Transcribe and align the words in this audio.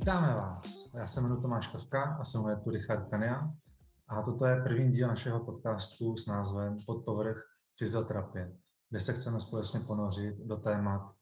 Vítáme 0.00 0.34
vás. 0.34 0.94
Já 0.94 1.06
se 1.06 1.20
jmenuji 1.20 1.42
Tomáš 1.42 1.66
Kavka 1.66 2.02
a 2.20 2.24
jsem 2.24 2.60
tu 2.64 2.70
Richard 2.70 3.08
Kania. 3.10 3.50
A 4.08 4.22
toto 4.22 4.46
je 4.46 4.62
první 4.62 4.92
díl 4.92 5.08
našeho 5.08 5.44
podcastu 5.44 6.16
s 6.16 6.26
názvem 6.26 6.78
Podpovrch 6.86 7.42
fyzioterapie, 7.78 8.56
kde 8.90 9.00
se 9.00 9.12
chceme 9.12 9.40
společně 9.40 9.80
ponořit 9.80 10.36
do 10.36 10.56
témat 10.56 11.14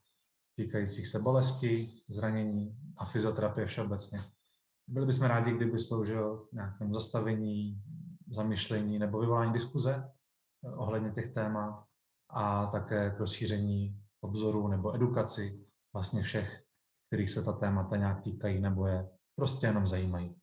týkajících 0.55 1.07
se 1.07 1.19
bolesti, 1.19 1.89
zranění 2.09 2.77
a 2.97 3.05
fyzioterapie 3.05 3.67
všeobecně. 3.67 4.21
Byli 4.87 5.05
bychom 5.05 5.27
rádi, 5.27 5.51
kdyby 5.51 5.79
sloužil 5.79 6.47
nějakému 6.53 6.93
zastavení, 6.93 7.83
zamyšlení 8.31 8.99
nebo 8.99 9.19
vyvolání 9.19 9.53
diskuze 9.53 10.11
ohledně 10.75 11.11
těch 11.11 11.33
témat 11.33 11.83
a 12.29 12.65
také 12.65 13.09
k 13.09 13.19
rozšíření 13.19 14.01
obzoru 14.21 14.67
nebo 14.67 14.95
edukaci 14.95 15.65
vlastně 15.93 16.23
všech, 16.23 16.68
kterých 17.09 17.29
se 17.29 17.43
ta 17.43 17.53
témata 17.53 17.95
nějak 17.95 18.23
týkají 18.23 18.61
nebo 18.61 18.87
je 18.87 19.09
prostě 19.35 19.67
jenom 19.67 19.87
zajímají. 19.87 20.35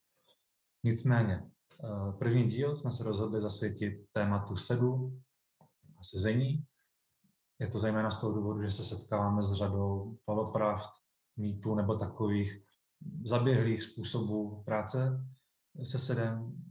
Nicméně, 0.84 1.50
eh, 1.84 2.12
první 2.18 2.50
díl 2.50 2.76
jsme 2.76 2.92
se 2.92 3.04
rozhodli 3.04 3.40
zasvětit 3.40 4.06
tématu 4.12 4.56
sedu 4.56 5.20
a 5.98 6.04
sezení. 6.04 6.64
Je 7.58 7.68
to 7.68 7.78
zejména 7.78 8.10
z 8.10 8.20
toho 8.20 8.32
důvodu, 8.32 8.62
že 8.62 8.70
se 8.70 8.84
setkáváme 8.84 9.44
s 9.44 9.52
řadou 9.52 10.18
polopravd, 10.24 10.90
mýtů 11.36 11.74
nebo 11.74 11.94
takových 11.94 12.62
zaběhlých 13.24 13.82
způsobů 13.82 14.62
práce 14.64 15.26
se 15.82 15.98
sedem, 15.98 16.62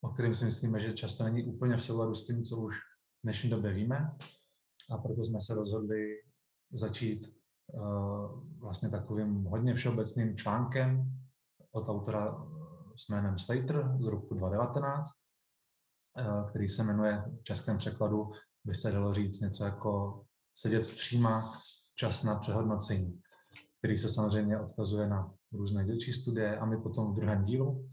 o 0.00 0.08
kterým 0.08 0.34
si 0.34 0.44
myslíme, 0.44 0.80
že 0.80 0.92
často 0.92 1.24
není 1.24 1.44
úplně 1.44 1.76
v 1.76 1.84
souladu 1.84 2.14
s 2.14 2.26
tím, 2.26 2.44
co 2.44 2.56
už 2.56 2.76
v 2.76 3.22
dnešní 3.24 3.50
době 3.50 3.72
víme. 3.72 4.16
A 4.90 4.98
proto 4.98 5.24
jsme 5.24 5.40
se 5.40 5.54
rozhodli 5.54 6.22
začít 6.72 7.36
vlastně 8.58 8.90
takovým 8.90 9.44
hodně 9.44 9.74
všeobecným 9.74 10.36
článkem 10.36 11.12
od 11.72 11.88
autora 11.88 12.46
s 12.96 13.08
jménem 13.08 13.38
Slater 13.38 13.96
z 14.00 14.06
roku 14.06 14.34
2019, 14.34 15.10
uh, 16.18 16.50
který 16.50 16.68
se 16.68 16.84
jmenuje 16.84 17.24
v 17.40 17.42
českém 17.42 17.78
překladu, 17.78 18.32
by 18.64 18.74
se 18.74 18.92
dalo 18.92 19.12
říct 19.12 19.40
něco 19.40 19.64
jako 19.64 20.22
sedět 20.54 20.84
zpříma 20.84 21.60
čas 21.94 22.22
na 22.22 22.34
přehodnocení, 22.34 23.20
který 23.78 23.98
se 23.98 24.08
samozřejmě 24.08 24.60
odkazuje 24.60 25.08
na 25.08 25.34
různé 25.52 25.84
dílčí 25.84 26.12
studie 26.12 26.58
a 26.58 26.64
my 26.64 26.76
potom 26.76 27.12
v 27.12 27.16
druhém 27.16 27.44
dílu 27.44 27.90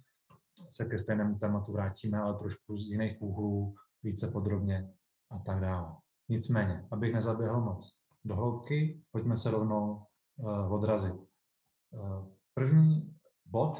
se 0.69 0.85
ke 0.85 0.99
stejnému 0.99 1.39
tématu 1.39 1.71
vrátíme, 1.71 2.17
ale 2.17 2.37
trošku 2.37 2.77
z 2.77 2.87
jiných 2.87 3.21
úhlů, 3.21 3.75
více 4.03 4.27
podrobně 4.27 4.93
a 5.31 5.39
tak 5.39 5.59
dále. 5.59 5.95
Nicméně, 6.29 6.87
abych 6.91 7.13
nezaběhl 7.13 7.61
moc 7.61 8.02
do 8.25 8.35
hloubky, 8.35 9.03
pojďme 9.11 9.37
se 9.37 9.51
rovnou 9.51 10.05
uh, 10.35 10.73
odrazit. 10.73 11.15
Uh, 11.91 12.27
první 12.53 13.15
bod 13.45 13.77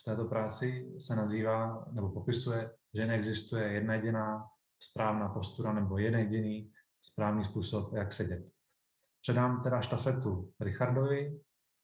v 0.00 0.04
této 0.04 0.24
práci 0.24 0.94
se 0.98 1.16
nazývá 1.16 1.84
nebo 1.92 2.10
popisuje, 2.10 2.74
že 2.94 3.06
neexistuje 3.06 3.72
jedna 3.72 3.94
jediná 3.94 4.46
správná 4.82 5.28
postura 5.28 5.72
nebo 5.72 5.98
jeden 5.98 6.20
jediný 6.20 6.72
správný 7.00 7.44
způsob, 7.44 7.92
jak 7.92 8.12
sedět. 8.12 8.52
Předám 9.20 9.62
teda 9.62 9.80
štafetu 9.80 10.52
Richardovi 10.60 11.40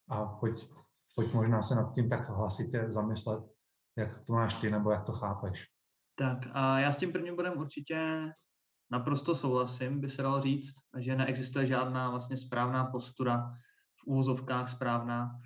a 0.09 0.27
pojď, 0.27 0.69
pojď 1.17 1.33
možná 1.33 1.63
se 1.63 1.75
nad 1.75 1.95
tím 1.95 2.09
tak 2.09 2.29
hlasitě 2.29 2.85
zamyslet, 2.89 3.45
jak 3.99 4.25
to 4.27 4.33
máš 4.33 4.61
ty 4.61 4.71
nebo 4.71 4.91
jak 4.91 5.05
to 5.05 5.13
chápeš. 5.13 5.65
Tak 6.19 6.39
a 6.53 6.79
já 6.79 6.93
s 6.93 6.99
tím 6.99 7.13
prvním 7.13 7.37
bodem 7.37 7.59
určitě 7.59 7.97
naprosto 8.91 9.35
souhlasím, 9.35 10.01
by 10.01 10.11
se 10.11 10.23
dalo 10.23 10.41
říct, 10.41 10.75
že 10.99 11.17
neexistuje 11.17 11.67
žádná 11.67 12.11
vlastně 12.11 12.37
správná 12.37 12.85
postura, 12.85 13.55
v 13.97 14.07
úvozovkách 14.07 14.71
správná. 14.71 15.41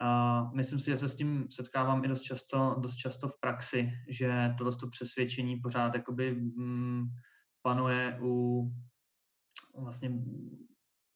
A 0.00 0.42
myslím 0.54 0.78
si, 0.78 0.90
že 0.90 0.96
se 0.96 1.08
s 1.08 1.14
tím 1.14 1.46
setkávám 1.50 2.04
i 2.04 2.08
dost 2.08 2.20
často, 2.20 2.76
dost 2.80 2.94
často 2.94 3.28
v 3.28 3.40
praxi, 3.40 3.92
že 4.08 4.54
tohle 4.58 4.72
přesvědčení 4.90 5.56
pořád 5.56 5.94
jakoby 5.94 6.34
mm, 6.34 7.04
panuje 7.62 8.18
u 8.22 8.64
vlastně 9.78 10.12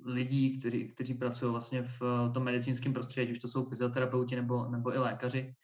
lidí, 0.05 0.59
kteří, 0.59 0.89
kteří 0.89 1.15
pracují 1.15 1.51
vlastně 1.51 1.83
v 1.83 2.31
tom 2.35 2.43
medicínském 2.45 2.93
prostředí, 2.93 3.33
už 3.33 3.39
to 3.39 3.49
jsou 3.49 3.69
fyzioterapeuti 3.69 4.37
nebo, 4.37 4.69
nebo 4.69 4.95
i 4.95 4.99
lékaři, 4.99 5.55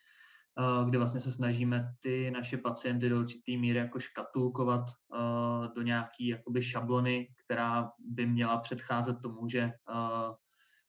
kde 0.84 0.99
vlastně 0.99 1.21
se 1.21 1.33
snažíme 1.33 1.94
ty 2.00 2.31
naše 2.31 2.56
pacienty 2.56 3.09
do 3.09 3.21
určitý 3.21 3.56
míry 3.56 3.78
jako 3.78 4.00
škatulkovat 4.00 4.84
eh, 4.91 5.69
do 5.77 5.83
nějaký 5.83 6.27
jakoby 6.27 6.62
šablony, 6.62 7.28
která 7.44 7.91
by 7.99 8.27
měla 8.27 8.59
předcházet 8.59 9.16
tomu, 9.22 9.49
že 9.49 9.60
eh, 9.60 9.72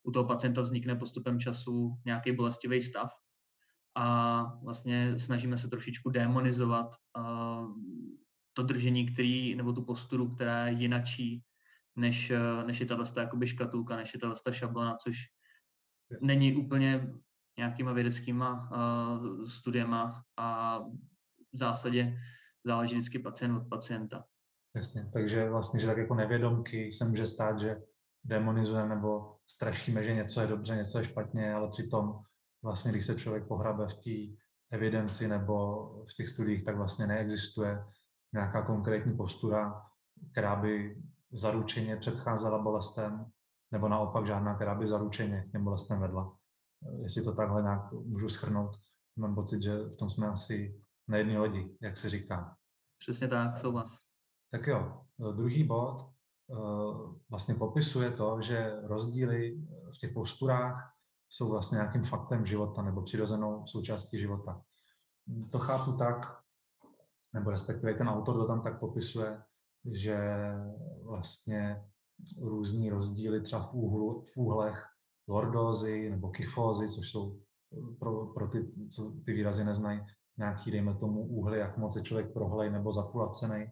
u 0.03 0.11
toho 0.11 0.25
pacienta 0.25 0.61
vznikne 0.61 0.95
postupem 0.95 1.39
času 1.39 1.97
nějaký 2.05 2.31
bolestivý 2.31 2.81
stav. 2.81 3.11
A 3.95 4.43
vlastně 4.63 5.19
snažíme 5.19 5.57
se 5.57 5.67
trošičku 5.67 6.09
demonizovat 6.09 6.95
to 8.53 8.63
držení, 8.63 9.13
který, 9.13 9.55
nebo 9.55 9.73
tu 9.73 9.83
posturu, 9.83 10.35
která 10.35 10.67
je 10.67 10.73
jinačí, 10.73 11.43
než, 11.95 12.31
než 12.65 12.79
je 12.79 12.85
tato 12.85 13.19
jakoby 13.19 13.47
škatulka, 13.47 13.95
než 13.95 14.13
je 14.13 14.19
tato 14.19 14.51
šablona, 14.51 14.95
což 14.95 15.17
není 16.21 16.55
úplně 16.55 17.13
nějakýma 17.57 17.93
vědeckýma 17.93 18.69
uh, 18.71 19.45
studiema 19.45 20.23
a 20.37 20.79
v 21.53 21.57
zásadě 21.57 22.17
záleží 22.65 22.95
vždycky 22.95 23.19
pacient 23.19 23.57
od 23.57 23.69
pacienta. 23.69 24.25
Jasně, 24.75 25.09
takže 25.13 25.49
vlastně, 25.49 25.79
že 25.79 25.87
tak 25.87 25.97
jako 25.97 26.15
nevědomky 26.15 26.93
se 26.93 27.05
může 27.05 27.27
stát, 27.27 27.59
že 27.59 27.77
demonizujeme 28.23 28.95
nebo 28.95 29.37
strašíme, 29.47 30.03
že 30.03 30.13
něco 30.13 30.41
je 30.41 30.47
dobře, 30.47 30.75
něco 30.75 30.99
je 30.99 31.05
špatně, 31.05 31.53
ale 31.53 31.69
přitom 31.69 32.19
vlastně, 32.63 32.91
když 32.91 33.05
se 33.05 33.15
člověk 33.15 33.47
pohrabe 33.47 33.87
v 33.87 33.93
té 33.93 34.43
evidenci 34.71 35.27
nebo 35.27 35.85
v 36.11 36.13
těch 36.13 36.29
studiích, 36.29 36.65
tak 36.65 36.77
vlastně 36.77 37.07
neexistuje 37.07 37.83
nějaká 38.33 38.61
konkrétní 38.61 39.17
postura, 39.17 39.81
která 40.31 40.55
by 40.55 41.01
zaručeně 41.31 41.97
předcházela 41.97 42.61
bolestem, 42.61 43.25
nebo 43.71 43.87
naopak 43.87 44.27
žádná, 44.27 44.55
která 44.55 44.75
by 44.75 44.87
zaručeně 44.87 45.45
k 45.47 45.51
těm 45.51 45.63
bolestem 45.63 45.99
vedla 45.99 46.37
jestli 47.01 47.23
to 47.23 47.35
takhle 47.35 47.61
nějak 47.61 47.91
můžu 47.91 48.29
schrnout, 48.29 48.77
mám 49.15 49.35
pocit, 49.35 49.61
že 49.61 49.77
v 49.77 49.95
tom 49.95 50.09
jsme 50.09 50.27
asi 50.27 50.81
na 51.07 51.17
jedné 51.17 51.39
lodi, 51.39 51.77
jak 51.81 51.97
se 51.97 52.09
říká. 52.09 52.57
Přesně 52.99 53.27
tak, 53.27 53.57
souhlas. 53.57 53.97
Tak 54.51 54.67
jo, 54.67 55.01
druhý 55.35 55.63
bod 55.63 56.01
eh, 56.01 56.55
vlastně 57.29 57.55
popisuje 57.55 58.11
to, 58.11 58.41
že 58.41 58.81
rozdíly 58.83 59.61
v 59.95 59.97
těch 59.97 60.13
posturách 60.13 60.93
jsou 61.29 61.49
vlastně 61.49 61.75
nějakým 61.75 62.03
faktem 62.03 62.45
života 62.45 62.81
nebo 62.81 63.01
přirozenou 63.01 63.67
součástí 63.67 64.19
života. 64.19 64.61
To 65.51 65.59
chápu 65.59 65.91
tak, 65.91 66.41
nebo 67.33 67.51
respektive 67.51 67.93
ten 67.93 68.09
autor 68.09 68.35
to 68.35 68.47
tam 68.47 68.61
tak 68.61 68.79
popisuje, 68.79 69.43
že 69.91 70.19
vlastně 71.03 71.85
různý 72.37 72.89
rozdíly 72.89 73.41
třeba 73.41 73.61
v, 73.61 73.73
úhlu, 73.73 74.25
v 74.33 74.37
úhlech 74.37 74.90
lordózy 75.27 76.09
nebo 76.09 76.29
kyfózy, 76.29 76.89
což 76.89 77.09
jsou 77.09 77.39
eh, 77.73 77.95
pro, 77.99 78.25
pro 78.25 78.47
ty, 78.47 78.67
co 78.89 79.13
ty 79.25 79.33
výrazy 79.33 79.63
neznají, 79.63 80.01
nějaký, 80.37 80.71
dejme 80.71 80.95
tomu, 80.95 81.27
úhly, 81.27 81.59
jak 81.59 81.77
moc 81.77 81.95
je 81.95 82.01
člověk 82.01 82.33
prohlej 82.33 82.71
nebo 82.71 82.91
zapulacený, 82.91 83.65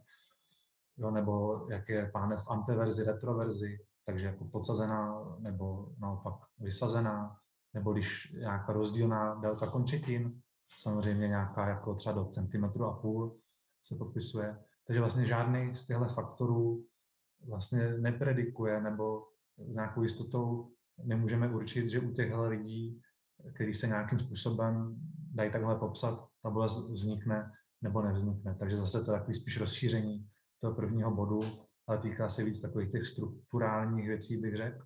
jo, 0.96 1.10
nebo 1.10 1.66
jak 1.70 1.88
je 1.88 2.10
pánev 2.12 2.40
v 2.44 2.50
anteverzi, 2.50 3.04
retroverzi, 3.04 3.78
takže 4.06 4.26
jako 4.26 4.44
podsazená 4.44 5.24
nebo 5.38 5.92
naopak 5.98 6.34
vysazená, 6.58 7.36
nebo 7.74 7.92
když 7.92 8.32
nějaká 8.32 8.72
rozdílná 8.72 9.34
délka 9.34 9.66
končetin, 9.66 10.40
samozřejmě 10.78 11.28
nějaká 11.28 11.68
jako 11.68 11.94
třeba 11.94 12.14
do 12.14 12.24
centimetru 12.24 12.84
a 12.84 12.92
půl 12.92 13.36
se 13.82 13.94
popisuje. 13.94 14.64
Takže 14.86 15.00
vlastně 15.00 15.24
žádný 15.24 15.76
z 15.76 15.86
těchto 15.86 16.04
faktorů 16.04 16.84
vlastně 17.48 17.98
nepredikuje 17.98 18.80
nebo 18.80 19.26
s 19.68 19.74
nějakou 19.74 20.02
jistotou 20.02 20.72
nemůžeme 21.04 21.54
určit, 21.54 21.90
že 21.90 22.00
u 22.00 22.10
těchto 22.10 22.48
lidí, 22.48 23.00
kteří 23.54 23.74
se 23.74 23.86
nějakým 23.86 24.18
způsobem 24.18 24.96
dají 25.34 25.52
takhle 25.52 25.76
popsat, 25.76 26.28
ta 26.42 26.50
bolest 26.50 26.90
vznikne 26.90 27.52
nebo 27.82 28.02
nevznikne. 28.02 28.56
Takže 28.58 28.76
zase 28.76 29.04
to 29.04 29.12
je 29.12 29.18
takový 29.18 29.34
spíš 29.34 29.60
rozšíření 29.60 30.28
toho 30.60 30.74
prvního 30.74 31.10
bodu, 31.10 31.40
ale 31.86 31.98
týká 31.98 32.28
se 32.28 32.44
víc 32.44 32.60
takových 32.60 32.90
těch 32.90 33.06
strukturálních 33.06 34.06
věcí, 34.06 34.40
bych 34.40 34.56
řekl, 34.56 34.84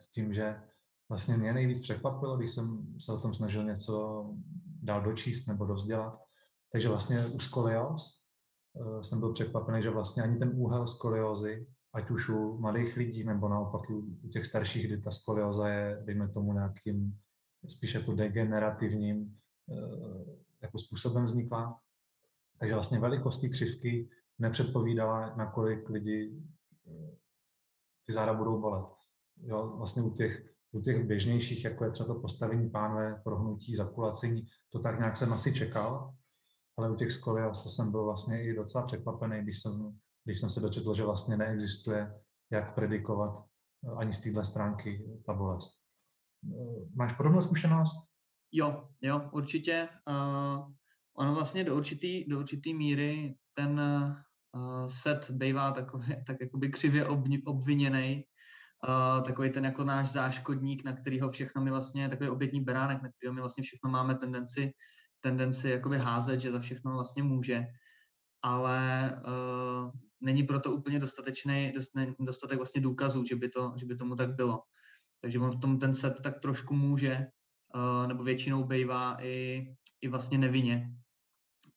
s 0.00 0.10
tím, 0.10 0.32
že 0.32 0.62
vlastně 1.08 1.36
mě 1.36 1.52
nejvíc 1.52 1.80
překvapilo, 1.80 2.36
když 2.36 2.50
jsem 2.50 2.94
se 3.00 3.12
o 3.12 3.20
tom 3.20 3.34
snažil 3.34 3.64
něco 3.64 4.24
dál 4.82 5.02
dočíst 5.02 5.48
nebo 5.48 5.66
dovzdělat, 5.66 6.18
takže 6.72 6.88
vlastně 6.88 7.26
u 7.26 7.40
skolios 7.40 8.24
uh, 8.72 9.00
jsem 9.00 9.20
byl 9.20 9.32
překvapený, 9.32 9.82
že 9.82 9.90
vlastně 9.90 10.22
ani 10.22 10.38
ten 10.38 10.52
úhel 10.54 10.86
skoliozy 10.86 11.66
ať 11.96 12.10
už 12.10 12.28
u 12.28 12.58
malých 12.58 12.96
lidí, 12.96 13.24
nebo 13.24 13.48
naopak 13.48 13.90
u 13.90 14.28
těch 14.28 14.46
starších, 14.46 14.86
kdy 14.86 15.02
ta 15.02 15.10
skolioza 15.10 15.68
je, 15.68 16.02
dejme 16.04 16.28
tomu, 16.28 16.52
nějakým 16.52 17.18
spíš 17.68 17.94
jako 17.94 18.12
degenerativním 18.12 19.38
eh, 19.70 20.36
jako 20.62 20.78
způsobem 20.78 21.24
vznikla. 21.24 21.80
Takže 22.58 22.74
vlastně 22.74 22.98
velikost 22.98 23.38
té 23.38 23.48
křivky 23.48 24.08
nepředpovídala, 24.38 25.36
nakolik 25.36 25.88
lidi 25.88 26.42
eh, 26.86 27.16
ty 28.06 28.12
záda 28.12 28.34
budou 28.34 28.60
bolet. 28.60 28.86
Jo, 29.36 29.74
vlastně 29.76 30.02
u 30.02 30.10
těch, 30.10 30.54
u 30.72 30.80
těch 30.80 31.06
běžnějších, 31.06 31.64
jako 31.64 31.84
je 31.84 31.90
třeba 31.90 32.14
to 32.14 32.20
postavení 32.20 32.70
pánve, 32.70 33.20
prohnutí, 33.24 33.76
zakulacení, 33.76 34.46
to 34.70 34.78
tak 34.78 34.98
nějak 34.98 35.16
jsem 35.16 35.32
asi 35.32 35.54
čekal, 35.54 36.14
ale 36.76 36.90
u 36.90 36.94
těch 36.94 37.12
skolios 37.12 37.62
to 37.62 37.68
jsem 37.68 37.90
byl 37.90 38.04
vlastně 38.04 38.44
i 38.44 38.54
docela 38.54 38.86
překvapený, 38.86 39.42
když 39.42 39.62
jsem, 39.62 39.98
když 40.26 40.40
jsem 40.40 40.50
se 40.50 40.60
dočetl, 40.60 40.94
že 40.94 41.04
vlastně 41.04 41.36
neexistuje, 41.36 42.14
jak 42.50 42.74
predikovat 42.74 43.44
eh, 43.86 43.90
ani 43.96 44.12
z 44.12 44.20
téhle 44.20 44.44
stránky 44.44 45.20
ta 45.26 45.32
bolest. 45.32 45.72
Eh, 46.44 46.88
máš 46.94 47.12
podobnou 47.12 47.40
zkušenost? 47.40 48.16
Jo, 48.52 48.88
jo, 49.02 49.30
určitě. 49.32 49.88
Uh, 50.08 50.72
ono 51.16 51.34
vlastně 51.34 51.64
do 51.64 51.76
určitý, 51.76 52.24
do 52.28 52.38
určitý 52.38 52.74
míry 52.74 53.36
ten 53.52 53.80
uh, 54.54 54.86
set 54.86 55.30
bývá 55.30 55.72
takový, 55.72 56.06
tak 56.26 56.36
jakoby 56.40 56.68
křivě 56.68 57.06
ob, 57.06 57.24
obviněný. 57.46 58.24
Uh, 58.88 59.24
takový 59.24 59.50
ten 59.50 59.64
jako 59.64 59.84
náš 59.84 60.12
záškodník, 60.12 60.84
na 60.84 60.92
kterýho 60.92 61.30
všechno 61.30 61.62
my 61.62 61.70
vlastně, 61.70 62.08
takový 62.08 62.30
obětní 62.30 62.60
beránek, 62.60 63.02
na 63.02 63.08
kterého 63.08 63.34
my 63.34 63.40
vlastně 63.40 63.64
všechno 63.64 63.90
máme 63.90 64.14
tendenci, 64.14 64.72
tendenci 65.20 65.70
jakoby 65.70 65.98
házet, 65.98 66.40
že 66.40 66.52
za 66.52 66.60
všechno 66.60 66.92
vlastně 66.92 67.22
může. 67.22 67.66
Ale 68.42 69.10
není 70.20 70.42
proto 70.42 70.72
úplně 70.72 70.98
dostatečný, 70.98 71.72
dost, 71.74 71.90
dostatek 72.20 72.56
vlastně 72.58 72.80
důkazů, 72.80 73.24
že 73.24 73.36
by, 73.36 73.48
to, 73.48 73.72
že 73.76 73.86
by 73.86 73.96
tomu 73.96 74.16
tak 74.16 74.34
bylo. 74.34 74.62
Takže 75.20 75.38
on 75.38 75.50
v 75.50 75.60
tom 75.60 75.78
ten 75.78 75.94
set 75.94 76.20
tak 76.20 76.40
trošku 76.40 76.74
může, 76.74 77.26
uh, 77.74 78.08
nebo 78.08 78.24
většinou 78.24 78.64
bývá 78.64 79.24
i, 79.24 79.66
i 80.00 80.08
vlastně 80.08 80.38
nevinně. 80.38 80.96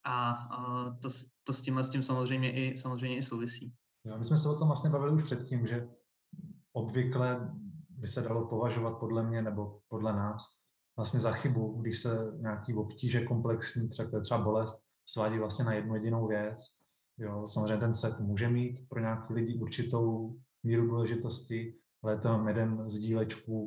A 0.03 0.47
uh, 0.57 1.00
to, 1.00 1.09
to 1.44 1.53
s 1.53 1.62
tím, 1.62 1.80
s 1.80 1.89
tím 1.89 2.03
samozřejmě 2.03 2.51
i, 2.51 2.77
samozřejmě 2.77 3.18
i 3.18 3.24
souvisí. 3.24 3.74
Jo, 4.06 4.18
my 4.18 4.25
jsme 4.25 4.38
se 4.38 4.50
o 4.50 4.59
tom 4.59 4.68
vlastně 4.68 4.89
bavili 4.89 5.13
už 5.13 5.24
předtím, 5.24 5.68
že 5.68 5.89
obvykle 6.74 7.53
by 7.89 8.07
se 8.07 8.21
dalo 8.21 8.47
považovat 8.47 9.00
podle 9.00 9.24
mě 9.24 9.41
nebo 9.41 9.80
podle 9.88 10.13
nás 10.13 10.59
vlastně 10.97 11.19
za 11.19 11.31
chybu, 11.31 11.81
když 11.81 12.00
se 12.00 12.31
nějaký 12.38 12.74
obtíže 12.74 13.25
komplexní, 13.25 13.89
třeba, 13.89 14.21
třeba 14.21 14.41
bolest, 14.41 14.75
svádí 15.06 15.39
vlastně 15.39 15.65
na 15.65 15.74
jednu 15.74 15.95
jedinou 15.95 16.27
věc. 16.27 16.79
Jo, 17.19 17.50
samozřejmě 17.50 17.77
ten 17.77 17.94
set 17.94 18.19
může 18.19 18.50
mít 18.50 18.89
pro 18.89 19.00
nějaký 19.00 19.33
lidi 19.33 19.60
určitou 19.60 20.36
míru 20.63 20.88
důležitosti, 20.88 21.75
ale 22.04 22.13
je 22.13 22.18
to 22.18 22.44
jeden 22.48 22.89
z 22.89 22.98
dílečků 22.98 23.66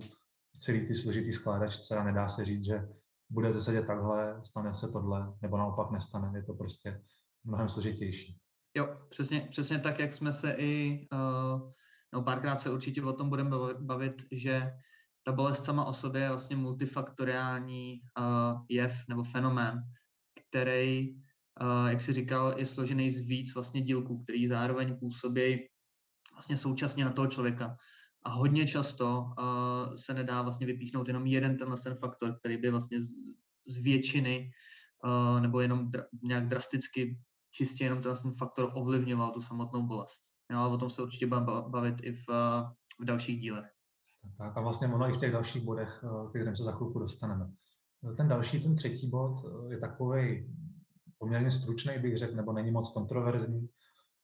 celý 0.58 0.86
ty 0.86 0.94
složitý 0.94 1.32
skládačce 1.32 1.96
a 1.96 2.04
nedá 2.04 2.28
se 2.28 2.44
říct, 2.44 2.64
že 2.64 2.88
budete 3.30 3.60
sedět 3.60 3.86
takhle, 3.86 4.40
stane 4.44 4.74
se 4.74 4.88
tohle, 4.92 5.34
nebo 5.42 5.56
naopak 5.56 5.90
nestane. 5.90 6.38
Je 6.38 6.42
to 6.42 6.54
prostě 6.54 7.02
mnohem 7.44 7.68
složitější. 7.68 8.38
Jo, 8.76 8.96
přesně, 9.10 9.46
přesně 9.50 9.78
tak, 9.78 9.98
jak 9.98 10.14
jsme 10.14 10.32
se 10.32 10.54
i, 10.58 11.06
uh, 11.12 11.72
no 12.14 12.22
párkrát 12.22 12.56
se 12.56 12.70
určitě 12.70 13.02
o 13.02 13.12
tom 13.12 13.28
budeme 13.28 13.56
bavit, 13.78 14.26
že 14.30 14.72
ta 15.22 15.32
bolest 15.32 15.64
sama 15.64 15.84
o 15.84 15.92
sobě 15.92 16.22
je 16.22 16.28
vlastně 16.28 16.56
multifaktoriální 16.56 18.00
uh, 18.18 18.60
jev 18.68 18.94
nebo 19.08 19.22
fenomén, 19.22 19.82
který, 20.48 21.14
jak 21.88 22.00
si 22.00 22.12
říkal, 22.12 22.54
je 22.56 22.66
složený 22.66 23.10
z 23.10 23.26
víc 23.26 23.54
vlastně 23.54 23.80
dílků, 23.80 24.22
který 24.22 24.46
zároveň 24.46 24.98
působí 24.98 25.58
vlastně 26.32 26.56
současně 26.56 27.04
na 27.04 27.12
toho 27.12 27.26
člověka. 27.26 27.76
A 28.24 28.30
hodně 28.30 28.66
často 28.66 29.20
uh, 29.20 29.94
se 29.96 30.14
nedá 30.14 30.42
vlastně 30.42 30.66
vypíchnout 30.66 31.08
jenom 31.08 31.26
jeden 31.26 31.58
tenhle 31.58 31.76
ten 31.84 31.94
faktor, 31.94 32.38
který 32.38 32.56
by 32.56 32.70
vlastně 32.70 33.02
z, 33.02 33.08
z 33.68 33.82
většiny 33.82 34.50
uh, 35.04 35.40
nebo 35.40 35.60
jenom 35.60 35.90
dra, 35.90 36.04
nějak 36.22 36.48
drasticky 36.48 37.18
čistě 37.50 37.84
jenom 37.84 38.02
ten 38.02 38.14
faktor 38.38 38.70
ovlivňoval 38.74 39.30
tu 39.30 39.40
samotnou 39.40 39.86
bolest. 39.86 40.22
Jo, 40.52 40.58
ale 40.58 40.74
o 40.74 40.78
tom 40.78 40.90
se 40.90 41.02
určitě 41.02 41.26
budeme 41.26 41.46
bavit 41.68 41.94
i 42.02 42.12
v, 42.12 42.26
v 43.00 43.04
dalších 43.04 43.40
dílech. 43.40 43.66
Tak 44.38 44.56
a 44.56 44.60
vlastně 44.60 44.88
ono 44.88 45.08
i 45.08 45.12
v 45.12 45.20
těch 45.20 45.32
dalších 45.32 45.62
bodech, 45.62 46.04
kterým 46.30 46.56
se 46.56 46.64
za 46.64 46.72
chvilku 46.72 46.98
dostaneme. 46.98 47.50
Ten 48.16 48.28
další, 48.28 48.62
ten 48.62 48.76
třetí 48.76 49.10
bod 49.10 49.44
je 49.70 49.78
takový 49.78 50.54
poměrně 51.22 51.52
stručný, 51.52 51.98
bych 51.98 52.18
řekl, 52.18 52.36
nebo 52.36 52.52
není 52.52 52.70
moc 52.70 52.92
kontroverzní 52.92 53.68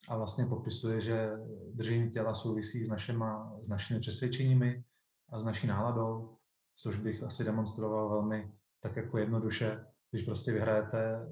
a 0.08 0.16
vlastně 0.16 0.46
popisuje, 0.46 1.00
že 1.00 1.30
držení 1.74 2.10
těla 2.10 2.34
souvisí 2.34 2.84
s, 2.84 2.88
našima, 2.88 3.58
s 3.62 3.68
našimi 3.68 4.00
přesvědčeními 4.00 4.84
a 5.32 5.40
s 5.40 5.44
naší 5.44 5.66
náladou, 5.66 6.36
což 6.74 6.98
bych 6.98 7.22
asi 7.22 7.44
demonstroval 7.44 8.08
velmi 8.08 8.52
tak 8.82 8.96
jako 8.96 9.18
jednoduše, 9.18 9.84
když 10.10 10.24
prostě 10.24 10.52
vyhrajete 10.52 11.28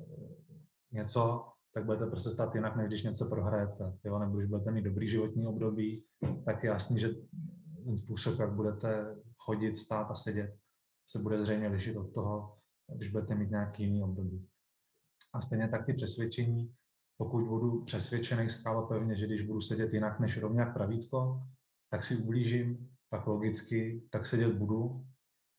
něco, 0.92 1.44
tak 1.74 1.84
budete 1.84 2.06
prostě 2.06 2.30
stát 2.30 2.54
jinak, 2.54 2.76
než 2.76 2.86
když 2.86 3.02
něco 3.02 3.28
prohrajete. 3.28 3.98
Jo? 4.04 4.18
Nebo 4.18 4.36
když 4.36 4.50
budete 4.50 4.70
mít 4.70 4.84
dobrý 4.84 5.08
životní 5.08 5.46
období, 5.46 6.04
tak 6.44 6.64
je 6.64 6.70
jasný, 6.70 7.00
že 7.00 7.08
ten 7.84 7.98
způsob, 7.98 8.38
jak 8.38 8.52
budete 8.52 9.16
chodit, 9.38 9.76
stát 9.76 10.10
a 10.10 10.14
sedět, 10.14 10.56
se 11.06 11.18
bude 11.18 11.38
zřejmě 11.38 11.68
lišit 11.68 11.96
od 11.96 12.14
toho, 12.14 12.56
když 12.96 13.10
budete 13.10 13.34
mít 13.34 13.50
nějaký 13.50 13.82
jiný 13.82 14.02
období. 14.02 14.48
A 15.37 15.41
stejně 15.41 15.69
tak 15.69 15.87
ty 15.87 15.93
přesvědčení, 15.93 16.75
pokud 17.19 17.44
budu 17.44 17.85
přesvědčený 17.85 18.47
pevně, 18.88 19.17
že 19.17 19.27
když 19.27 19.43
budu 19.43 19.61
sedět 19.61 19.93
jinak 19.93 20.21
než 20.21 20.38
rovně 20.38 20.61
jak 20.61 20.75
pravítko, 20.75 21.43
tak 21.91 22.05
si 22.05 22.17
ublížím, 22.17 22.88
tak 23.11 23.27
logicky, 23.27 24.03
tak 24.11 24.27
sedět 24.27 24.53
budu. 24.53 25.05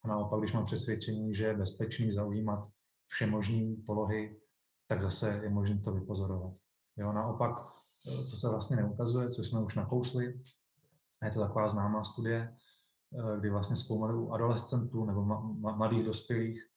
A 0.04 0.08
naopak, 0.08 0.40
když 0.40 0.52
mám 0.52 0.64
přesvědčení, 0.64 1.34
že 1.34 1.44
je 1.44 1.56
bezpečný 1.56 2.12
zaujímat 2.12 2.68
všemožní 3.08 3.76
polohy, 3.76 4.40
tak 4.88 5.00
zase 5.00 5.40
je 5.42 5.50
možné 5.50 5.78
to 5.78 5.92
vypozorovat. 5.92 6.52
Jo, 6.96 7.12
naopak, 7.12 7.52
co 8.30 8.36
se 8.36 8.48
vlastně 8.48 8.76
neukazuje, 8.76 9.28
co 9.28 9.44
jsme 9.44 9.60
už 9.60 9.74
nakousli, 9.74 10.40
a 11.22 11.26
je 11.26 11.32
to 11.32 11.40
taková 11.40 11.68
známá 11.68 12.04
studie, 12.04 12.56
kdy 13.38 13.50
vlastně 13.50 13.76
zkoumali 13.76 14.14
u 14.14 14.30
adolescentů 14.30 15.04
nebo 15.04 15.24
mladých 15.76 16.04
dospělých, 16.04 16.67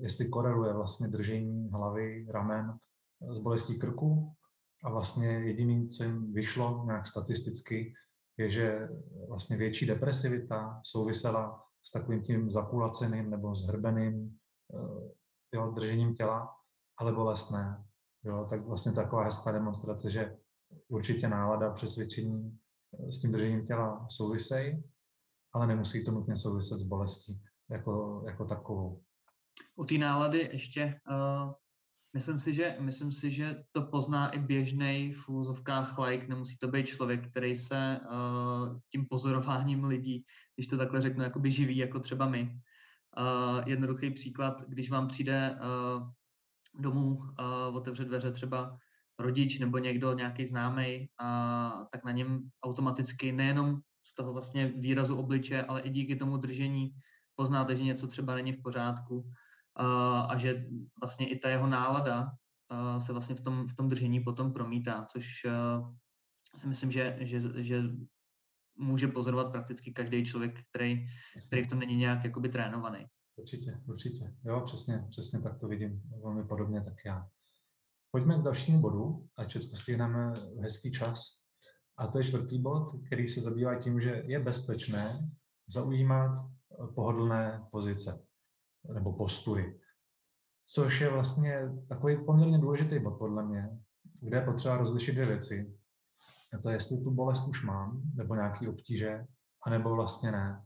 jestli 0.00 0.28
koreluje 0.28 0.72
vlastně 0.72 1.08
držení 1.08 1.68
hlavy, 1.68 2.26
ramen 2.30 2.78
s 3.32 3.38
bolestí 3.38 3.78
krku. 3.78 4.32
A 4.84 4.90
vlastně 4.90 5.26
jediný, 5.26 5.88
co 5.88 6.04
jim 6.04 6.32
vyšlo 6.32 6.84
nějak 6.86 7.06
statisticky, 7.06 7.94
je, 8.36 8.50
že 8.50 8.88
vlastně 9.28 9.56
větší 9.56 9.86
depresivita 9.86 10.80
souvisela 10.84 11.64
s 11.82 11.92
takovým 11.92 12.22
tím 12.22 12.50
zakulaceným 12.50 13.30
nebo 13.30 13.54
zhrbeným 13.54 14.38
jo, 15.54 15.70
držením 15.70 16.14
těla, 16.14 16.56
ale 16.98 17.12
bolestné. 17.12 17.84
Jo, 18.24 18.46
tak 18.50 18.66
vlastně 18.66 18.92
taková 18.92 19.24
hezká 19.24 19.52
demonstrace, 19.52 20.10
že 20.10 20.36
určitě 20.88 21.28
nálada, 21.28 21.70
přesvědčení 21.70 22.58
s 23.10 23.18
tím 23.18 23.32
držením 23.32 23.66
těla 23.66 24.06
souvisejí, 24.10 24.84
ale 25.52 25.66
nemusí 25.66 26.04
to 26.04 26.10
nutně 26.10 26.36
souviset 26.36 26.78
s 26.78 26.82
bolestí 26.82 27.42
jako, 27.70 28.22
jako 28.26 28.44
takovou. 28.44 29.02
U 29.76 29.84
té 29.84 29.98
nálady 29.98 30.48
ještě 30.52 31.00
uh, 31.10 31.52
myslím, 32.14 32.38
si, 32.38 32.54
že, 32.54 32.76
myslím 32.80 33.12
si, 33.12 33.30
že 33.30 33.64
to 33.72 33.82
pozná 33.82 34.28
i 34.28 34.38
běžný 34.38 35.12
v 35.12 35.28
úzovkách 35.28 35.98
like, 35.98 36.28
nemusí 36.28 36.56
to 36.56 36.68
být 36.68 36.86
člověk, 36.86 37.30
který 37.30 37.56
se 37.56 38.00
uh, 38.00 38.78
tím 38.90 39.06
pozorováním 39.10 39.84
lidí, 39.84 40.24
když 40.56 40.66
to 40.66 40.78
takhle 40.78 41.02
řeknu, 41.02 41.24
jakoby 41.24 41.50
živí, 41.50 41.76
jako 41.76 42.00
třeba 42.00 42.28
my. 42.28 42.60
Uh, 43.18 43.62
jednoduchý 43.66 44.10
příklad, 44.10 44.62
když 44.68 44.90
vám 44.90 45.08
přijde 45.08 45.58
uh, 45.60 46.08
domů 46.82 47.14
uh, 47.14 47.76
otevře 47.76 48.04
dveře 48.04 48.32
třeba 48.32 48.78
rodič 49.18 49.58
nebo 49.58 49.78
někdo, 49.78 50.12
nějaký 50.12 50.46
známý, 50.46 51.08
a 51.20 51.70
tak 51.92 52.04
na 52.04 52.12
něm 52.12 52.40
automaticky 52.64 53.32
nejenom 53.32 53.80
z 54.06 54.14
toho 54.14 54.32
vlastně 54.32 54.72
výrazu 54.76 55.16
obliče, 55.16 55.62
ale 55.62 55.80
i 55.80 55.90
díky 55.90 56.16
tomu 56.16 56.36
držení 56.36 56.90
poznáte, 57.36 57.76
že 57.76 57.82
něco 57.82 58.06
třeba 58.06 58.34
není 58.34 58.52
v 58.52 58.62
pořádku 58.62 59.30
a, 59.76 60.20
a 60.20 60.38
že 60.38 60.66
vlastně 61.00 61.28
i 61.28 61.38
ta 61.38 61.48
jeho 61.48 61.66
nálada 61.66 62.30
a, 62.68 63.00
se 63.00 63.12
vlastně 63.12 63.34
v 63.34 63.40
tom, 63.40 63.68
v 63.68 63.74
tom 63.74 63.88
držení 63.88 64.20
potom 64.20 64.52
promítá, 64.52 65.06
což 65.10 65.44
a, 65.44 65.92
si 66.56 66.66
myslím, 66.66 66.92
že, 66.92 67.18
že, 67.20 67.40
že 67.62 67.82
může 68.78 69.08
pozorovat 69.08 69.52
prakticky 69.52 69.92
každý 69.92 70.24
člověk, 70.24 70.60
který, 70.70 71.06
který 71.46 71.62
v 71.62 71.66
tom 71.66 71.78
není 71.78 71.96
nějak 71.96 72.24
jakoby 72.24 72.48
trénovaný. 72.48 73.06
Určitě, 73.36 73.80
určitě. 73.86 74.34
Jo, 74.44 74.60
přesně, 74.60 75.06
přesně 75.10 75.40
tak 75.40 75.58
to 75.60 75.68
vidím 75.68 76.02
velmi 76.22 76.44
podobně, 76.44 76.80
tak 76.80 76.94
já. 77.06 77.28
Pojďme 78.10 78.38
k 78.38 78.42
dalšímu 78.42 78.80
bodu, 78.80 79.28
ať 79.36 79.48
všechno 79.48 79.76
stihneme 79.76 80.32
hezký 80.60 80.92
čas. 80.92 81.44
A 81.96 82.06
to 82.06 82.18
je 82.18 82.24
čtvrtý 82.24 82.58
bod, 82.58 82.86
který 83.06 83.28
se 83.28 83.40
zabývá 83.40 83.82
tím, 83.82 84.00
že 84.00 84.22
je 84.26 84.40
bezpečné 84.40 85.30
zaujímat 85.66 86.30
pohodlné 86.94 87.66
pozice 87.70 88.23
nebo 88.92 89.12
postury. 89.12 89.80
Což 90.66 91.00
je 91.00 91.10
vlastně 91.10 91.70
takový 91.88 92.24
poměrně 92.24 92.58
důležitý 92.58 92.98
bod 92.98 93.18
podle 93.18 93.44
mě, 93.44 93.78
kde 94.20 94.36
je 94.36 94.44
potřeba 94.44 94.76
rozlišit 94.76 95.14
dvě 95.14 95.26
věci. 95.26 95.78
A 96.54 96.58
to 96.58 96.68
je, 96.68 96.76
jestli 96.76 97.04
tu 97.04 97.10
bolest 97.10 97.48
už 97.48 97.64
mám, 97.64 98.02
nebo 98.14 98.34
nějaký 98.34 98.68
obtíže, 98.68 99.26
anebo 99.66 99.94
vlastně 99.94 100.32
ne. 100.32 100.64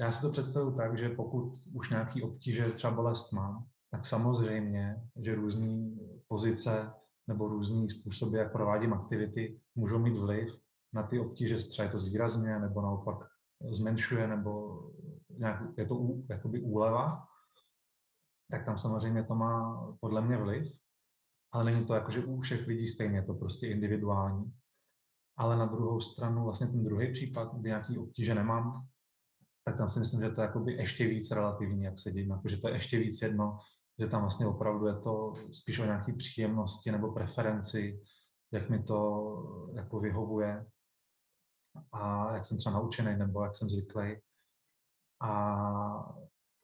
Já 0.00 0.12
si 0.12 0.22
to 0.22 0.30
představuji 0.32 0.76
tak, 0.76 0.98
že 0.98 1.08
pokud 1.08 1.52
už 1.74 1.90
nějaký 1.90 2.22
obtíže, 2.22 2.70
třeba 2.70 2.92
bolest 2.92 3.32
mám, 3.32 3.66
tak 3.90 4.06
samozřejmě, 4.06 5.02
že 5.16 5.34
různé 5.34 5.90
pozice 6.28 6.92
nebo 7.26 7.48
různé 7.48 7.88
způsoby, 7.90 8.38
jak 8.38 8.52
provádím 8.52 8.92
aktivity, 8.92 9.60
můžou 9.74 9.98
mít 9.98 10.16
vliv 10.16 10.48
na 10.92 11.02
ty 11.02 11.18
obtíže, 11.18 11.56
třeba 11.56 11.86
je 11.86 11.92
to 11.92 11.98
zvýrazňuje 11.98 12.58
nebo 12.58 12.82
naopak 12.82 13.18
zmenšuje 13.70 14.28
nebo 14.28 14.80
nějak, 15.38 15.62
je 15.76 15.86
to 15.86 16.08
jakoby 16.28 16.60
úleva, 16.60 17.27
tak 18.50 18.64
tam 18.64 18.78
samozřejmě 18.78 19.24
to 19.24 19.34
má 19.34 19.86
podle 20.00 20.20
mě 20.20 20.36
vliv, 20.36 20.72
ale 21.52 21.64
není 21.64 21.86
to 21.86 21.94
jako, 21.94 22.10
že 22.10 22.24
u 22.24 22.40
všech 22.40 22.66
lidí 22.66 22.88
stejně, 22.88 23.22
to 23.22 23.34
prostě 23.34 23.68
individuální. 23.68 24.52
Ale 25.36 25.56
na 25.56 25.66
druhou 25.66 26.00
stranu 26.00 26.44
vlastně 26.44 26.66
ten 26.66 26.84
druhý 26.84 27.12
případ, 27.12 27.54
kdy 27.54 27.68
nějaký 27.68 27.98
obtíže 27.98 28.34
nemám, 28.34 28.86
tak 29.64 29.76
tam 29.76 29.88
si 29.88 29.98
myslím, 29.98 30.20
že 30.20 30.30
to 30.30 30.40
je 30.40 30.46
jakoby 30.46 30.72
ještě 30.72 31.06
víc 31.06 31.30
relativní, 31.30 31.82
jak 31.82 31.98
se 31.98 32.12
dím, 32.12 32.30
jako, 32.30 32.48
že 32.48 32.56
to 32.56 32.68
je 32.68 32.74
ještě 32.74 32.98
víc 32.98 33.22
jedno, 33.22 33.58
že 33.98 34.06
tam 34.06 34.20
vlastně 34.20 34.46
opravdu 34.46 34.86
je 34.86 34.94
to 34.94 35.32
spíš 35.50 35.78
o 35.78 35.84
nějaké 35.84 36.12
příjemnosti 36.12 36.92
nebo 36.92 37.12
preferenci, 37.12 38.00
jak 38.52 38.70
mi 38.70 38.82
to 38.82 39.00
jako 39.74 40.00
vyhovuje 40.00 40.66
a 41.92 42.34
jak 42.34 42.44
jsem 42.44 42.58
třeba 42.58 42.74
naučený 42.74 43.18
nebo 43.18 43.44
jak 43.44 43.56
jsem 43.56 43.68
zvyklý. 43.68 44.16
A 45.22 46.14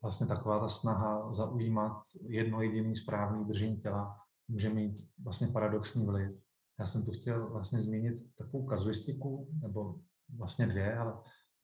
vlastně 0.05 0.27
taková 0.27 0.61
ta 0.61 0.69
snaha 0.69 1.33
zaujímat 1.33 2.03
jedno 2.21 2.63
jediný 2.63 2.97
správný 2.97 3.45
držení 3.45 3.77
těla 3.77 4.17
může 4.49 4.71
mít 4.71 5.09
vlastně 5.25 5.47
paradoxní 5.47 6.07
vliv. 6.07 6.31
Já 6.79 6.87
jsem 6.87 7.05
tu 7.05 7.11
chtěl 7.11 7.51
vlastně 7.51 7.81
zmínit 7.81 8.15
takovou 8.39 8.67
kazuistiku, 8.67 9.49
nebo 9.63 9.99
vlastně 10.37 10.67
dvě, 10.67 10.99
ale 10.99 11.15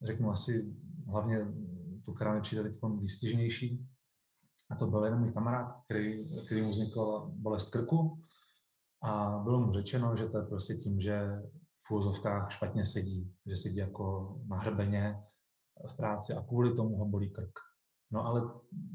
řeknu 0.03 0.31
asi 0.31 0.75
hlavně 1.09 1.47
tu, 2.05 2.13
která 2.13 2.35
mi 2.35 2.41
přijde 2.41 2.63
teď 2.63 2.75
výstižnější. 3.01 3.89
A 4.71 4.77
to 4.77 4.87
byl 4.87 5.05
jeden 5.05 5.21
můj 5.21 5.33
kamarád, 5.33 5.85
který, 5.85 6.29
který 6.47 6.63
mu 6.63 6.71
vznikla 6.71 7.31
bolest 7.35 7.71
krku 7.71 8.23
a 9.03 9.39
bylo 9.45 9.61
mu 9.61 9.73
řečeno, 9.73 10.17
že 10.17 10.29
to 10.29 10.39
je 10.39 10.45
prostě 10.45 10.75
tím, 10.75 11.01
že 11.01 11.43
v 11.87 11.91
úvozovkách 11.91 12.53
špatně 12.53 12.87
sedí, 12.87 13.35
že 13.47 13.57
sedí 13.57 13.77
jako 13.77 14.37
na 14.47 14.59
hrbeně 14.59 15.23
v 15.93 15.97
práci 15.97 16.33
a 16.33 16.43
kvůli 16.43 16.77
tomu 16.77 16.97
ho 16.97 17.05
bolí 17.05 17.31
krk. 17.31 17.70
No 18.13 18.27
ale 18.27 18.51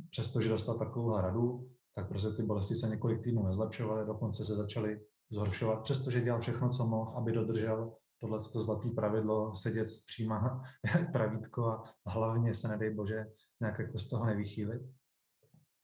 přesto, 0.09 0.41
že 0.41 0.49
dostal 0.49 0.77
takovou 0.77 1.17
radu, 1.17 1.69
tak 1.95 2.07
prostě 2.07 2.29
ty 2.29 2.43
bolesti 2.43 2.75
se 2.75 2.89
několik 2.89 3.23
týdnů 3.23 3.43
nezlepšovaly, 3.43 4.05
dokonce 4.05 4.45
se 4.45 4.55
začaly 4.55 5.01
zhoršovat, 5.29 5.83
přestože 5.83 6.21
dělal 6.21 6.39
všechno, 6.39 6.69
co 6.69 6.85
mohl, 6.85 7.17
aby 7.17 7.31
dodržel 7.31 7.93
tohle 8.19 8.39
to 8.53 8.61
zlaté 8.61 8.89
pravidlo, 8.89 9.55
sedět 9.55 9.87
přímá 10.07 10.63
jak 10.95 11.11
pravítko 11.13 11.83
a 12.05 12.11
hlavně 12.11 12.55
se, 12.55 12.67
nedej 12.67 12.93
bože, 12.93 13.25
nějak 13.61 13.79
jako 13.79 13.99
z 13.99 14.09
toho 14.09 14.25
nevychýlit. 14.25 14.81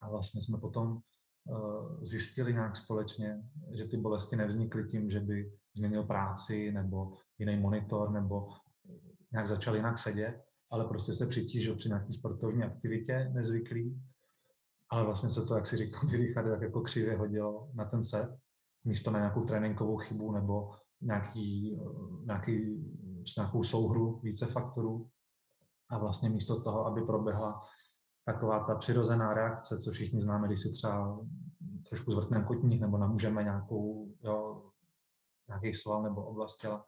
A 0.02 0.10
vlastně 0.10 0.42
jsme 0.42 0.58
potom 0.58 0.92
uh, 0.92 2.04
zjistili 2.04 2.54
nějak 2.54 2.76
společně, 2.78 3.44
že 3.72 3.86
ty 3.86 3.98
bolesti 3.98 4.36
nevznikly 4.36 4.88
tím, 4.90 5.12
že 5.12 5.20
by 5.20 5.52
změnil 5.76 6.04
práci 6.04 6.72
nebo 6.72 7.14
jiný 7.38 7.60
monitor 7.60 8.12
nebo 8.12 8.48
nějak 9.32 9.48
začal 9.48 9.76
jinak 9.76 9.98
sedět, 9.98 10.44
ale 10.72 10.86
prostě 10.86 11.14
se 11.14 11.28
přitížil 11.28 11.76
při 11.76 11.88
nějaké 11.88 12.14
sportovní 12.14 12.64
aktivitě 12.64 13.32
nezvyklý, 13.34 14.02
ale 14.90 15.06
vlastně 15.06 15.30
se 15.30 15.46
to, 15.46 15.56
jak 15.56 15.68
si 15.68 15.78
říkal, 15.78 16.02
ty 16.10 16.34
tak 16.34 16.62
jako 16.62 16.82
křivě 16.82 17.18
hodilo 17.18 17.70
na 17.74 17.86
ten 17.86 18.04
set, 18.04 18.38
místo 18.84 19.12
na 19.12 19.20
nějakou 19.20 19.44
tréninkovou 19.44 19.98
chybu 19.98 20.32
nebo 20.32 20.72
nějaký, 21.02 21.80
nějaký, 22.24 22.86
nějakou 23.38 23.64
souhru 23.64 24.20
více 24.24 24.46
faktorů. 24.46 25.10
A 25.90 25.98
vlastně 25.98 26.30
místo 26.30 26.62
toho, 26.62 26.86
aby 26.86 27.02
proběhla 27.02 27.62
taková 28.26 28.64
ta 28.64 28.76
přirozená 28.76 29.34
reakce, 29.34 29.80
co 29.80 29.92
všichni 29.92 30.22
známe, 30.22 30.48
když 30.48 30.62
si 30.62 30.72
třeba 30.72 31.20
trošku 31.90 32.12
zvrtneme 32.12 32.46
kotník 32.46 32.82
nebo 32.82 32.98
namůžeme 32.98 33.44
nějakou, 33.44 34.14
jo, 34.24 34.70
nějaký 35.48 35.74
sval 35.74 36.04
nebo 36.04 36.26
oblast 36.26 36.58
těla, 36.58 36.86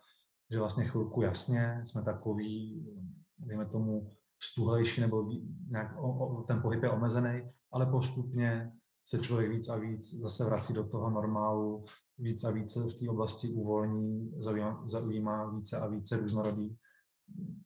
že 0.49 0.59
vlastně 0.59 0.85
chvilku 0.85 1.21
jasně 1.21 1.81
jsme 1.85 2.03
takový, 2.03 2.85
dejme 3.39 3.65
tomu, 3.65 4.09
stuhlejší 4.43 5.01
nebo 5.01 5.29
nějak, 5.69 5.97
o, 5.97 6.27
o, 6.27 6.43
ten 6.43 6.61
pohyb 6.61 6.83
je 6.83 6.89
omezený, 6.89 7.41
ale 7.71 7.85
postupně 7.85 8.71
se 9.03 9.19
člověk 9.19 9.51
víc 9.51 9.69
a 9.69 9.75
víc 9.75 10.13
zase 10.13 10.45
vrací 10.45 10.73
do 10.73 10.83
toho 10.83 11.09
normálu, 11.09 11.85
víc 12.17 12.43
a 12.43 12.51
více 12.51 12.83
v 12.83 12.99
té 12.99 13.09
oblasti 13.09 13.47
uvolní, 13.47 14.31
zaujímá, 14.37 14.83
zaujímá 14.85 15.49
více 15.49 15.77
a 15.77 15.87
více 15.87 16.17
různorodý 16.17 16.77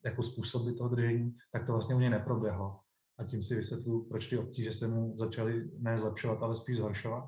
jako 0.04 0.22
způsoby 0.22 0.70
toho 0.72 0.88
držení, 0.88 1.36
tak 1.52 1.66
to 1.66 1.72
vlastně 1.72 1.94
u 1.94 1.98
něj 1.98 2.10
neproběhlo. 2.10 2.80
A 3.18 3.24
tím 3.24 3.42
si 3.42 3.54
vysvětluju, 3.54 4.04
proč 4.08 4.26
ty 4.26 4.38
obtíže 4.38 4.72
se 4.72 4.88
mu 4.88 5.16
začaly 5.18 5.70
ne 5.78 5.98
zlepšovat, 5.98 6.42
ale 6.42 6.56
spíš 6.56 6.76
zhoršovat. 6.76 7.24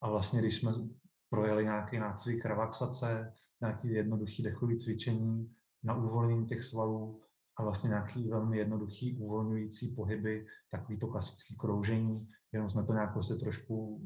A 0.00 0.10
vlastně, 0.10 0.40
když 0.40 0.56
jsme 0.56 0.72
projeli 1.30 1.64
nějaký 1.64 1.98
nácvik 1.98 2.44
relaxace, 2.44 3.32
nějaký 3.60 3.92
jednoduchý 3.92 4.42
dechový 4.42 4.76
cvičení 4.76 5.54
na 5.82 5.96
uvolnění 5.96 6.46
těch 6.46 6.64
svalů 6.64 7.20
a 7.56 7.62
vlastně 7.62 7.88
nějaký 7.88 8.28
velmi 8.28 8.58
jednoduchý 8.58 9.18
uvolňující 9.18 9.94
pohyby, 9.94 10.46
takový 10.70 10.98
to 10.98 11.06
klasický 11.06 11.56
kroužení, 11.56 12.28
jenom 12.52 12.70
jsme 12.70 12.84
to 12.84 12.92
nějak 12.92 13.12
prostě 13.12 13.34
trošku 13.34 14.00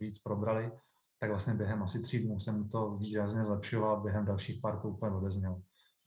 víc 0.00 0.18
probrali, 0.18 0.72
tak 1.20 1.30
vlastně 1.30 1.54
během 1.54 1.82
asi 1.82 2.02
tří 2.02 2.18
dnů 2.18 2.40
jsem 2.40 2.68
to 2.68 2.96
výrazně 2.96 3.44
zlepšoval 3.44 4.00
během 4.00 4.24
dalších 4.24 4.60
pár 4.60 4.80
to 4.80 4.88
úplně 4.88 5.16
odezněl. 5.16 5.62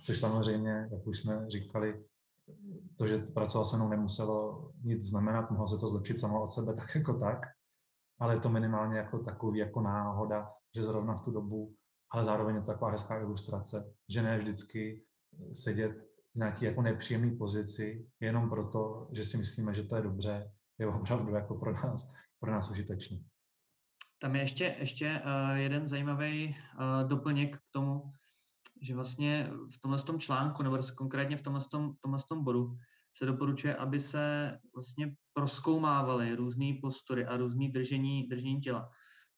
Což 0.05 0.19
samozřejmě, 0.19 0.89
jak 0.91 1.07
už 1.07 1.19
jsme 1.19 1.49
říkali, 1.49 2.03
to, 2.97 3.07
že 3.07 3.17
pracoval 3.17 3.65
se 3.65 3.77
mnou 3.77 3.89
nemuselo 3.89 4.69
nic 4.83 5.03
znamenat, 5.03 5.51
mohlo 5.51 5.67
se 5.67 5.77
to 5.77 5.88
zlepšit 5.88 6.19
samo 6.19 6.43
od 6.43 6.51
sebe 6.51 6.73
tak 6.73 6.95
jako 6.95 7.13
tak, 7.13 7.45
ale 8.19 8.35
je 8.35 8.39
to 8.39 8.49
minimálně 8.49 8.97
jako 8.97 9.19
takový 9.19 9.59
jako 9.59 9.81
náhoda, 9.81 10.51
že 10.75 10.83
zrovna 10.83 11.13
v 11.13 11.23
tu 11.23 11.31
dobu, 11.31 11.73
ale 12.11 12.25
zároveň 12.25 12.55
je 12.55 12.61
to 12.61 12.67
taková 12.67 12.91
hezká 12.91 13.19
ilustrace, 13.19 13.93
že 14.09 14.21
ne 14.21 14.38
vždycky 14.38 15.03
sedět 15.53 16.08
nějaký 16.36 16.65
jako 16.65 16.81
nepříjemný 16.81 17.38
pozici 17.38 18.07
jenom 18.19 18.50
proto, 18.50 19.07
že 19.12 19.24
si 19.24 19.38
myslíme, 19.38 19.74
že 19.74 19.83
to 19.83 19.95
je 19.95 20.01
dobře, 20.01 20.51
je 20.79 20.88
opravdu 20.88 21.36
jako 21.36 21.55
pro 21.55 21.74
nás, 21.74 22.12
pro 22.39 22.51
nás 22.51 22.69
užitečný. 22.69 23.25
Tam 24.21 24.36
je 24.36 24.41
ještě, 24.41 24.75
ještě 24.79 25.21
uh, 25.25 25.57
jeden 25.57 25.88
zajímavý 25.88 26.48
uh, 26.48 27.09
doplněk 27.09 27.57
k 27.57 27.62
tomu, 27.71 28.12
že 28.81 28.95
vlastně 28.95 29.51
v 29.75 29.79
tomhle 29.79 30.03
tom 30.03 30.19
článku, 30.19 30.63
nebo 30.63 30.77
konkrétně 30.95 31.38
v 31.38 31.41
tomhle, 31.41 31.62
tom, 31.71 31.93
v 31.93 32.01
tomhle 32.01 32.19
tom 32.29 32.43
bodu, 32.43 32.75
se 33.17 33.25
doporučuje, 33.25 33.75
aby 33.75 34.00
se 34.00 34.57
vlastně 34.75 35.15
proskoumávaly 35.33 36.36
různé 36.36 36.74
postury 36.81 37.25
a 37.25 37.38
různé 37.38 37.69
držení, 37.69 38.27
držení 38.27 38.62
těla. 38.62 38.89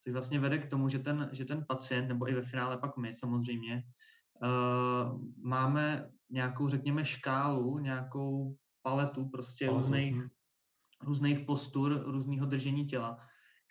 Což 0.03 0.13
vlastně 0.13 0.39
vede 0.39 0.57
k 0.57 0.69
tomu, 0.69 0.89
že 0.89 0.99
ten, 0.99 1.29
že 1.31 1.45
ten 1.45 1.65
pacient, 1.67 2.07
nebo 2.07 2.29
i 2.29 2.33
ve 2.33 2.41
finále 2.41 2.77
pak 2.77 2.97
my 2.97 3.13
samozřejmě, 3.13 3.83
uh, 4.43 5.21
máme 5.43 6.09
nějakou, 6.31 6.69
řekněme, 6.69 7.05
škálu, 7.05 7.79
nějakou 7.79 8.55
paletu 8.81 9.29
prostě 9.29 9.67
různých, 9.67 10.15
hm. 10.15 10.27
různých 11.01 11.39
postur, 11.39 12.03
různého 12.05 12.45
držení 12.45 12.85
těla, 12.85 13.17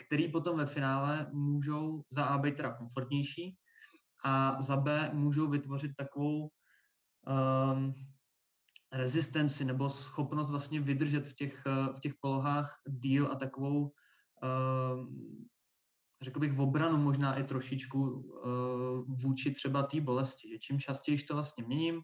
který 0.06 0.28
potom 0.28 0.58
ve 0.58 0.66
finále 0.66 1.30
můžou 1.32 2.02
za 2.12 2.24
A 2.24 2.38
být 2.38 2.56
teda 2.56 2.72
komfortnější 2.72 3.56
a 4.24 4.60
za 4.60 4.76
B 4.76 5.10
můžou 5.12 5.48
vytvořit 5.50 5.92
takovou 5.96 6.50
um, 7.26 7.94
rezistenci 8.92 9.64
nebo 9.64 9.88
schopnost 9.90 10.50
vlastně 10.50 10.80
vydržet 10.80 11.26
v 11.26 11.34
těch, 11.34 11.62
v 11.96 12.00
těch 12.00 12.12
polohách 12.20 12.80
díl 12.88 13.32
a 13.32 13.34
takovou, 13.34 13.92
um, 14.92 15.46
řekl 16.22 16.40
bych, 16.40 16.52
v 16.52 16.60
obranu 16.60 16.98
možná 16.98 17.34
i 17.34 17.44
trošičku 17.44 18.02
uh, 18.02 19.14
vůči 19.22 19.50
třeba 19.50 19.82
té 19.82 20.00
bolesti, 20.00 20.48
že 20.48 20.58
čím 20.58 20.80
častěji 20.80 21.18
to 21.18 21.34
vlastně 21.34 21.64
měním, 21.64 22.02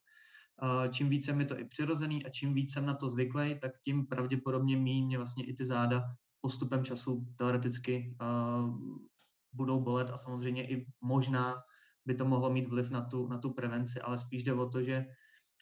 čím 0.90 1.08
více 1.08 1.32
mi 1.32 1.44
to 1.44 1.58
i 1.58 1.64
přirozený 1.64 2.26
a 2.26 2.28
čím 2.28 2.54
více 2.54 2.72
jsem 2.72 2.86
na 2.86 2.94
to 2.94 3.08
zvyklý, 3.08 3.58
tak 3.60 3.72
tím 3.84 4.06
pravděpodobně 4.06 4.76
méně 4.76 5.16
vlastně 5.16 5.44
i 5.44 5.54
ty 5.54 5.64
záda 5.64 6.04
postupem 6.40 6.84
času 6.84 7.26
teoreticky 7.36 8.16
uh, 8.20 8.78
budou 9.52 9.80
bolet 9.80 10.10
a 10.10 10.16
samozřejmě 10.16 10.68
i 10.68 10.86
možná 11.00 11.54
by 12.06 12.14
to 12.14 12.24
mohlo 12.24 12.50
mít 12.50 12.68
vliv 12.68 12.90
na 12.90 13.00
tu, 13.00 13.28
na 13.28 13.38
tu 13.38 13.50
prevenci, 13.50 14.00
ale 14.00 14.18
spíš 14.18 14.42
jde 14.42 14.52
o 14.52 14.68
to, 14.68 14.82
že, 14.82 15.06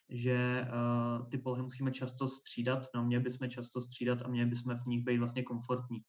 že 0.09 0.67
uh, 0.67 1.29
ty 1.29 1.37
polohy 1.37 1.61
musíme 1.61 1.91
často 1.91 2.27
střídat, 2.27 2.87
no 2.95 3.05
měli 3.05 3.23
bychom 3.23 3.49
často 3.49 3.81
střídat 3.81 4.21
a 4.21 4.27
měli 4.27 4.49
bychom 4.49 4.77
v 4.77 4.85
nich 4.85 5.03
být 5.03 5.17
vlastně 5.17 5.43
komfortní. 5.43 5.99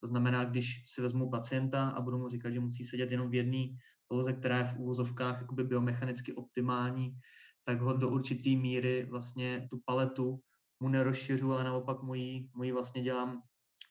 To 0.00 0.06
znamená, 0.06 0.44
když 0.44 0.82
si 0.86 1.02
vezmu 1.02 1.30
pacienta 1.30 1.88
a 1.88 2.00
budu 2.00 2.18
mu 2.18 2.28
říkat, 2.28 2.50
že 2.50 2.60
musí 2.60 2.84
sedět 2.84 3.10
jenom 3.10 3.30
v 3.30 3.34
jedné 3.34 3.64
poloze, 4.08 4.32
která 4.32 4.58
je 4.58 4.64
v 4.64 4.76
úvozovkách 4.78 5.40
jakoby 5.40 5.64
biomechanicky 5.64 6.34
optimální, 6.34 7.18
tak 7.64 7.80
ho 7.80 7.92
do 7.92 8.08
určité 8.08 8.50
míry 8.50 9.06
vlastně 9.10 9.66
tu 9.70 9.80
paletu 9.84 10.40
mu 10.80 10.88
nerozšiřu, 10.88 11.52
ale 11.52 11.64
naopak 11.64 12.02
mu 12.02 12.14
ji, 12.14 12.48
mu 12.54 12.62
ji 12.62 12.72
vlastně 12.72 13.02
dělám 13.02 13.42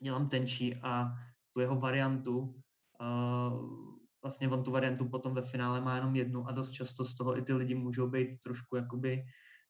dělám 0.04 0.30
tenčí 0.30 0.76
a 0.76 1.12
tu 1.54 1.60
jeho 1.60 1.76
variantu, 1.76 2.40
uh, 2.40 3.90
vlastně 4.24 4.50
on 4.50 4.64
tu 4.64 4.72
variantu 4.72 5.10
potom 5.10 5.34
ve 5.34 5.42
finále 5.42 5.82
má 5.82 5.96
jenom 5.96 6.16
jednu 6.16 6.48
a 6.48 6.52
dost 6.52 6.70
často 6.70 7.06
z 7.06 7.16
toho 7.16 7.38
i 7.38 7.42
ty 7.42 7.54
lidi 7.54 7.76
můžou 7.76 8.08
být 8.08 8.42
trošku 8.44 8.76
jakoby 8.76 9.24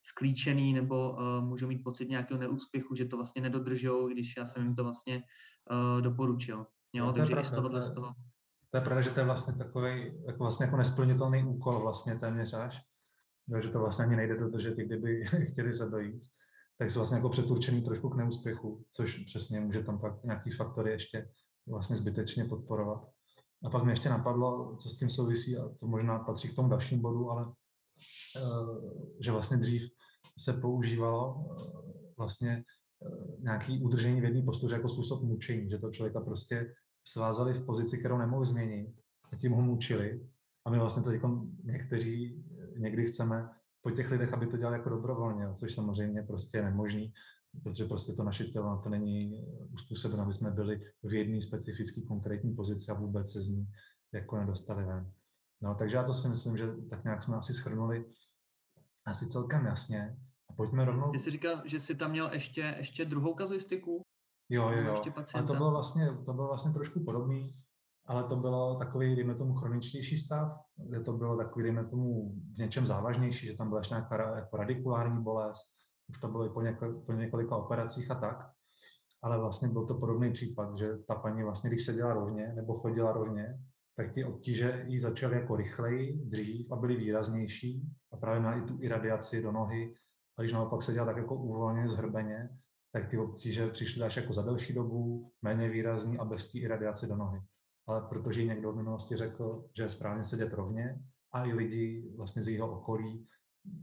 sklíčený 0.04 0.74
nebo 0.74 1.12
uh, 1.12 1.46
můžou 1.46 1.68
mít 1.68 1.84
pocit 1.84 2.10
nějakého 2.10 2.40
neúspěchu, 2.40 2.96
že 2.96 3.06
to 3.06 3.18
vlastně 3.18 3.42
nedodržou, 3.42 4.08
když 4.08 4.34
já 4.38 4.46
jsem 4.46 4.64
jim 4.64 4.76
to 4.76 4.84
vlastně 4.84 5.24
uh, 5.72 6.02
doporučil. 6.02 6.66
Jo, 6.94 7.06
no, 7.06 7.14
takže 7.14 7.32
pravda, 7.32 7.50
z 7.50 7.52
tohohle, 7.52 7.82
z 7.82 7.94
toho. 7.94 8.14
To 8.72 8.78
je 8.78 8.82
pravda, 8.82 9.02
že 9.02 9.10
to 9.10 9.20
je 9.20 9.26
vlastně 9.26 9.54
takový 9.54 10.12
jako 10.28 10.44
vlastně 10.44 10.66
jako 10.66 10.78
nesplnitelný 10.78 11.44
úkol 11.44 11.80
vlastně 11.80 12.20
téměř 12.20 12.54
až, 12.54 12.82
že 13.62 13.70
to 13.70 13.80
vlastně 13.80 14.06
ani 14.06 14.16
nejde 14.16 14.38
dodržet, 14.38 14.80
i 14.80 14.86
kdyby 14.86 15.26
chtěli 15.52 15.74
se 15.74 15.90
dojít. 15.90 16.22
tak 16.78 16.92
jsou 16.92 17.00
vlastně 17.00 17.18
jako 17.18 17.30
přeturčený 17.30 17.82
trošku 17.82 18.10
k 18.10 18.16
neúspěchu, 18.16 18.86
což 18.92 19.18
přesně 19.18 19.60
může 19.60 19.84
tam 19.84 20.00
pak 20.00 20.24
nějaký 20.24 20.52
faktory 20.52 20.92
ještě 20.92 21.30
vlastně 21.68 21.96
zbytečně 21.96 22.46
podporovat. 22.46 23.10
A 23.64 23.70
pak 23.70 23.84
mi 23.84 23.92
ještě 23.92 24.10
napadlo, 24.10 24.76
co 24.76 24.90
s 24.90 24.98
tím 24.98 25.10
souvisí, 25.10 25.58
a 25.58 25.70
to 25.80 25.88
možná 25.88 26.20
patří 26.20 26.50
k 26.50 26.56
tomu 26.56 26.70
dalším 26.70 27.02
bodu, 27.02 27.32
ale 27.32 27.54
že 29.20 29.32
vlastně 29.32 29.58
dřív 29.58 29.90
se 30.38 30.54
používalo 30.54 31.46
vlastně 32.18 32.64
nějaký 33.40 33.84
udržení 33.84 34.22
v 34.22 34.24
jedné 34.24 34.42
postuře 34.42 34.76
jako 34.76 34.90
způsob 34.90 35.22
mučení, 35.22 35.70
že 35.70 35.78
to 35.78 35.92
člověka 35.92 36.22
prostě 36.22 36.74
svázali 37.08 37.54
v 37.54 37.66
pozici, 37.66 37.98
kterou 37.98 38.18
nemohli 38.18 38.46
změnit 38.46 38.96
a 39.32 39.36
tím 39.36 39.52
ho 39.52 39.62
mučili. 39.62 40.30
A 40.66 40.70
my 40.70 40.80
vlastně 40.80 41.04
to 41.04 41.12
jako 41.12 41.48
někteří 41.64 42.46
někdy 42.80 43.08
chceme 43.08 43.50
po 43.82 43.92
těch 43.92 44.12
lidech, 44.12 44.34
aby 44.34 44.48
to 44.48 44.58
dělali 44.58 44.78
jako 44.78 44.90
dobrovolně, 44.90 45.54
což 45.56 45.76
samozřejmě 45.76 46.24
prostě 46.24 46.58
je 46.58 46.64
nemožný, 46.64 47.14
protože 47.64 47.86
prostě 47.86 48.14
to 48.14 48.24
naše 48.24 48.46
tělo 48.46 48.70
na 48.70 48.78
to 48.78 48.90
není 48.90 49.46
uspůsobeno, 49.74 50.24
aby 50.24 50.34
jsme 50.34 50.52
byli 50.52 50.82
v 51.04 51.14
jedné 51.14 51.42
specifické 51.42 52.02
konkrétní 52.02 52.56
pozici 52.56 52.92
a 52.92 52.94
vůbec 52.94 53.32
se 53.32 53.42
z 53.42 53.48
ní 53.48 53.68
jako 54.14 54.38
nedostali 54.38 54.86
ven. 54.86 55.12
No, 55.62 55.76
takže 55.76 55.96
já 55.98 56.04
to 56.04 56.14
si 56.14 56.28
myslím, 56.28 56.58
že 56.58 56.68
tak 56.90 57.04
nějak 57.04 57.24
jsme 57.24 57.36
asi 57.36 57.54
schrnuli 57.54 58.06
asi 59.06 59.28
celkem 59.28 59.66
jasně. 59.66 60.18
A 60.50 60.54
pojďme 60.54 60.86
rovnou... 60.86 61.12
Ty 61.12 61.20
jsi 61.20 61.32
říkal, 61.32 61.62
že 61.66 61.80
jsi 61.80 61.96
tam 61.96 62.12
měl 62.12 62.30
ještě, 62.34 62.76
ještě 62.78 63.06
druhou 63.06 63.34
kazuistiku? 63.34 64.02
Jo, 64.50 64.70
jo, 64.70 64.82
jo. 64.84 65.04
A 65.34 65.42
to 65.44 65.54
bylo 65.54 65.72
vlastně, 65.72 66.08
to 66.26 66.34
bylo 66.34 66.48
vlastně 66.48 66.74
trošku 66.74 67.04
podobný, 67.04 67.56
ale 68.10 68.24
to 68.24 68.36
bylo 68.36 68.76
takový, 68.76 69.16
dejme 69.16 69.36
tomu, 69.36 69.54
chroničnější 69.54 70.18
stav, 70.18 70.58
kde 70.78 71.00
to 71.00 71.14
bylo 71.14 71.38
takový, 71.38 71.64
dejme 71.64 71.86
tomu, 71.86 72.34
v 72.56 72.58
něčem 72.58 72.86
závažnější, 72.86 73.48
že 73.48 73.58
tam 73.58 73.70
byla 73.70 73.80
ještě 73.80 73.94
nějaká 73.94 74.36
jako 74.36 74.58
radikulární 74.58 75.24
bolest, 75.24 75.68
už 76.10 76.18
to 76.18 76.28
bylo 76.28 76.46
i 76.46 76.50
po, 76.50 76.62
něko, 76.62 77.04
po 77.06 77.12
několika 77.12 77.56
operacích 77.56 78.12
a 78.12 78.16
tak, 78.16 78.50
ale 79.22 79.40
vlastně 79.40 79.68
byl 79.68 79.86
to 79.86 79.94
podobný 79.94 80.32
případ, 80.32 80.78
že 80.78 80.98
ta 81.08 81.16
paní 81.16 81.44
vlastně, 81.44 81.70
když 81.70 81.86
seděla 81.86 82.14
rovně 82.14 82.54
nebo 82.56 82.74
chodila 82.74 83.12
rovně, 83.12 83.60
tak 83.96 84.14
ty 84.14 84.24
obtíže 84.24 84.86
jí 84.88 85.00
začaly 85.00 85.36
jako 85.36 85.56
rychleji, 85.56 86.22
dřív 86.26 86.72
a 86.72 86.76
byly 86.76 86.96
výraznější 86.96 87.90
a 88.12 88.18
právě 88.18 88.40
měla 88.40 88.56
i 88.56 88.62
tu 88.62 88.78
iradiaci 88.82 89.42
do 89.42 89.52
nohy. 89.52 89.96
A 90.38 90.42
když 90.42 90.54
naopak 90.54 90.82
seděla 90.82 91.06
tak 91.06 91.18
jako 91.18 91.36
uvolně, 91.36 91.88
zhrbeně, 91.88 92.50
tak 92.92 93.10
ty 93.10 93.18
obtíže 93.18 93.68
přišly 93.70 94.04
až 94.04 94.18
jako 94.18 94.34
za 94.34 94.42
delší 94.42 94.74
dobu, 94.74 95.32
méně 95.42 95.70
výrazný 95.70 96.18
a 96.18 96.26
bez 96.26 96.52
té 96.52 96.60
iradiace 96.60 97.08
do 97.08 97.16
nohy. 97.16 97.40
Ale 97.90 98.02
protože 98.02 98.46
někdo 98.46 98.72
v 98.72 98.76
minulosti 98.76 99.16
řekl, 99.16 99.66
že 99.78 99.84
je 99.84 99.90
správně 99.90 100.26
sedět 100.26 100.54
rovně 100.54 101.04
a 101.32 101.46
i 101.46 101.54
lidi 101.54 102.14
vlastně 102.18 102.42
z 102.42 102.48
jeho 102.48 102.80
okolí 102.80 103.28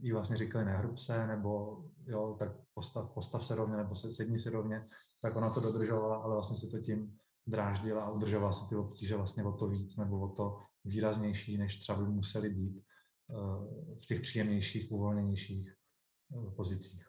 jí 0.00 0.12
vlastně 0.12 0.36
říkali 0.36 0.64
nehrub 0.64 0.98
se, 0.98 1.26
nebo 1.26 1.82
jo, 2.06 2.36
tak 2.38 2.52
postav, 2.74 3.10
postav 3.14 3.46
se 3.46 3.54
rovně, 3.54 3.76
nebo 3.76 3.94
se 3.94 4.10
sedni 4.10 4.38
si 4.38 4.50
rovně, 4.50 4.88
tak 5.22 5.36
ona 5.36 5.50
to 5.50 5.60
dodržovala, 5.60 6.16
ale 6.16 6.34
vlastně 6.34 6.56
se 6.56 6.66
to 6.66 6.78
tím 6.78 7.18
dráždila 7.46 8.04
a 8.04 8.10
udržovala 8.10 8.52
si 8.52 8.68
ty 8.68 8.76
obtíže 8.76 9.16
vlastně 9.16 9.44
o 9.44 9.52
to 9.52 9.68
víc 9.68 9.96
nebo 9.96 10.20
o 10.20 10.28
to 10.28 10.62
výraznější, 10.84 11.58
než 11.58 11.78
třeba 11.78 11.98
by 11.98 12.08
museli 12.08 12.50
být 12.50 12.82
eh, 13.30 13.96
v 14.02 14.06
těch 14.06 14.20
příjemnějších, 14.20 14.92
uvolněnějších 14.92 15.68
eh, 15.68 16.50
pozicích. 16.50 17.06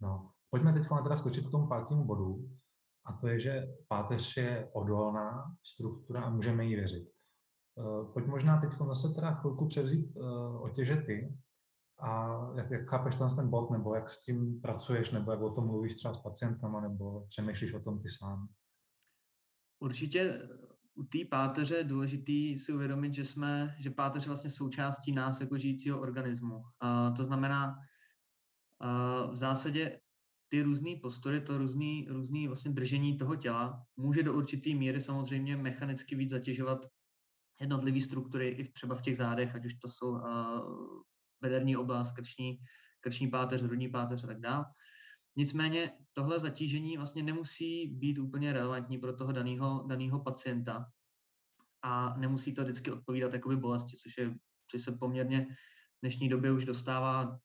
No. 0.00 0.30
Pojďme 0.50 0.72
teď 0.72 0.82
teda 1.02 1.16
skočit 1.16 1.48
k 1.48 1.50
tomu 1.50 1.68
pátému 1.68 2.04
bodu, 2.04 2.50
a 3.06 3.12
to 3.12 3.28
je, 3.28 3.40
že 3.40 3.66
páteř 3.88 4.36
je 4.36 4.70
odolná 4.72 5.56
struktura 5.62 6.20
a 6.22 6.30
můžeme 6.30 6.64
jí 6.64 6.74
věřit. 6.74 7.08
Eh, 7.78 8.12
pojď 8.12 8.26
možná 8.26 8.60
teď 8.60 8.70
zase 8.86 9.14
teda 9.14 9.34
chvilku 9.34 9.66
převzít 9.66 10.16
otěže 10.60 10.96
ty 10.96 11.38
a 11.98 12.40
jak, 12.56 12.70
jak 12.70 12.88
chápeš 12.88 13.14
ten, 13.14 13.28
ten 13.36 13.50
bod, 13.50 13.70
nebo 13.70 13.94
jak 13.94 14.10
s 14.10 14.24
tím 14.24 14.60
pracuješ, 14.60 15.10
nebo 15.10 15.30
jak 15.30 15.40
o 15.40 15.50
tom 15.50 15.66
mluvíš 15.66 15.94
třeba 15.94 16.14
s 16.14 16.22
pacientama, 16.22 16.80
nebo 16.80 17.26
přemýšlíš 17.28 17.74
o 17.74 17.80
tom 17.80 18.02
ty 18.02 18.10
sám. 18.10 18.48
Určitě 19.80 20.20
eh, 20.20 20.66
u 20.94 21.02
té 21.02 21.18
páteře 21.30 21.74
je 21.76 21.84
důležité 21.84 22.58
si 22.64 22.72
uvědomit, 22.72 23.14
že 23.14 23.24
jsme, 23.24 23.76
že 23.80 23.90
páteř 23.90 24.22
je 24.22 24.28
vlastně 24.28 24.50
součástí 24.50 25.12
nás 25.12 25.40
jako 25.40 25.58
žijícího 25.58 26.00
organismu. 26.00 26.62
A 26.80 27.10
to 27.10 27.24
znamená, 27.24 27.76
v 29.30 29.36
zásadě 29.36 30.00
ty 30.48 30.62
různé 30.62 30.90
postury, 31.02 31.40
to 31.40 31.58
různý, 31.58 32.06
různý 32.10 32.46
vlastně 32.46 32.70
držení 32.70 33.18
toho 33.18 33.36
těla 33.36 33.82
může 33.96 34.22
do 34.22 34.34
určité 34.34 34.74
míry 34.74 35.00
samozřejmě 35.00 35.56
mechanicky 35.56 36.16
víc 36.16 36.30
zatěžovat 36.30 36.86
jednotlivé 37.60 38.00
struktury 38.00 38.48
i 38.48 38.72
třeba 38.72 38.94
v 38.94 39.02
těch 39.02 39.16
zádech, 39.16 39.54
ať 39.54 39.66
už 39.66 39.74
to 39.74 39.88
jsou 39.88 40.10
uh, 40.10 40.20
bederní 41.40 41.76
oblast, 41.76 42.12
krční, 42.12 42.58
krční 43.00 43.28
páteř, 43.30 43.62
hrudní 43.62 43.88
páteř 43.88 44.24
a 44.24 44.26
tak 44.26 44.40
dále. 44.40 44.64
Nicméně 45.36 45.92
tohle 46.12 46.40
zatížení 46.40 46.96
vlastně 46.96 47.22
nemusí 47.22 47.86
být 47.86 48.18
úplně 48.18 48.52
relevantní 48.52 48.98
pro 48.98 49.12
toho 49.12 49.32
daného 49.32 49.84
daného 49.88 50.20
pacienta 50.20 50.86
a 51.82 52.16
nemusí 52.16 52.54
to 52.54 52.64
vždycky 52.64 52.90
odpovídat 52.90 53.32
jakoby 53.32 53.56
bolesti, 53.56 53.96
což, 53.96 54.18
je, 54.18 54.34
což 54.70 54.82
se 54.82 54.92
poměrně 54.92 55.46
v 55.46 56.00
dnešní 56.02 56.28
době 56.28 56.52
už 56.52 56.64
dostává, 56.64 57.38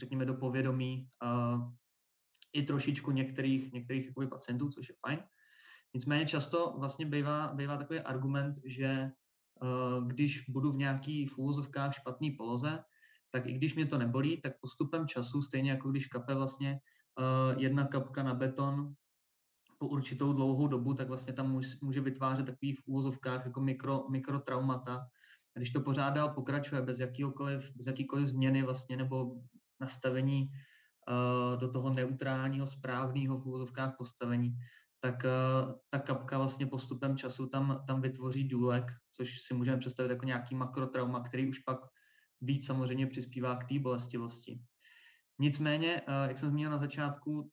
řekněme, 0.00 0.24
do 0.24 0.34
povědomí 0.34 1.08
uh, 1.24 1.72
i 2.52 2.62
trošičku 2.62 3.10
některých, 3.10 3.72
některých 3.72 4.06
jakoby 4.06 4.26
pacientů, 4.26 4.70
což 4.70 4.88
je 4.88 4.94
fajn. 5.06 5.18
Nicméně 5.94 6.26
často 6.26 6.74
vlastně 6.78 7.06
bývá, 7.06 7.54
bývá 7.54 7.76
takový 7.76 8.00
argument, 8.00 8.54
že 8.64 9.10
uh, 9.62 10.06
když 10.06 10.44
budu 10.48 10.72
v 10.72 10.76
nějaký 10.76 11.26
v 11.26 11.38
úvozovkách 11.38 11.94
špatný 11.94 12.30
poloze, 12.30 12.84
tak 13.30 13.46
i 13.46 13.52
když 13.52 13.74
mě 13.74 13.86
to 13.86 13.98
nebolí, 13.98 14.40
tak 14.40 14.52
postupem 14.60 15.06
času, 15.06 15.42
stejně 15.42 15.70
jako 15.70 15.90
když 15.90 16.06
kape 16.06 16.34
vlastně 16.34 16.80
uh, 17.18 17.62
jedna 17.62 17.86
kapka 17.86 18.22
na 18.22 18.34
beton 18.34 18.94
po 19.78 19.88
určitou 19.88 20.32
dlouhou 20.32 20.66
dobu, 20.66 20.94
tak 20.94 21.08
vlastně 21.08 21.32
tam 21.32 21.60
může 21.82 22.00
vytvářet 22.00 22.46
takový 22.46 22.72
v 22.72 22.82
úvozovkách 22.86 23.44
jako 23.44 23.60
mikro, 23.60 24.06
mikrotraumata. 24.10 24.94
A 25.56 25.58
když 25.58 25.70
to 25.70 25.80
pořád 25.80 26.10
dál 26.10 26.28
pokračuje 26.28 26.82
bez 26.82 26.98
jakýkoliv, 26.98 27.70
bez 27.76 27.86
jakýkoliv 27.86 28.26
změny 28.26 28.62
vlastně 28.62 28.96
nebo 28.96 29.34
nastavení 29.80 30.50
do 31.60 31.68
toho 31.70 31.90
neutrálního, 31.90 32.66
správného 32.66 33.38
v 33.38 33.46
úvozovkách 33.46 33.96
postavení, 33.98 34.56
tak 35.00 35.24
uh, 35.24 35.72
ta 35.90 35.98
kapka 35.98 36.38
vlastně 36.38 36.66
postupem 36.66 37.16
času 37.16 37.46
tam, 37.46 37.84
tam 37.86 38.00
vytvoří 38.00 38.48
důlek, 38.48 38.84
což 39.12 39.40
si 39.40 39.54
můžeme 39.54 39.78
představit 39.78 40.10
jako 40.10 40.24
nějaký 40.24 40.54
makrotrauma, 40.54 41.20
který 41.20 41.48
už 41.48 41.58
pak 41.58 41.78
víc 42.40 42.66
samozřejmě 42.66 43.06
přispívá 43.06 43.56
k 43.56 43.68
té 43.68 43.78
bolestivosti. 43.78 44.60
Nicméně, 45.38 46.02
eh, 46.06 46.28
jak 46.28 46.38
jsem 46.38 46.48
zmínil 46.48 46.70
na 46.70 46.78
začátku, 46.78 47.50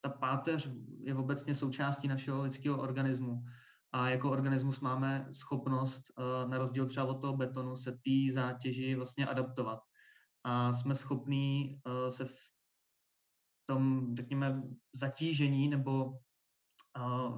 ta 0.00 0.08
páteř 0.08 0.70
je 1.00 1.14
obecně 1.14 1.54
součástí 1.54 2.08
našeho 2.08 2.42
lidského 2.42 2.78
organismu. 2.78 3.44
A 3.92 4.08
jako 4.08 4.30
organismus 4.30 4.80
máme 4.80 5.28
schopnost, 5.32 6.02
eh, 6.18 6.48
na 6.48 6.58
rozdíl 6.58 6.86
třeba 6.86 7.06
od 7.06 7.20
toho 7.20 7.36
betonu, 7.36 7.76
se 7.76 7.92
té 7.92 8.32
zátěži 8.32 8.94
vlastně 8.94 9.26
adaptovat. 9.26 9.78
A 10.44 10.72
jsme 10.72 10.94
schopní 10.94 11.80
eh, 11.86 12.10
se 12.10 12.24
v 12.24 12.36
tom, 13.64 14.14
řekněme, 14.16 14.62
zatížení 14.94 15.68
nebo 15.68 16.12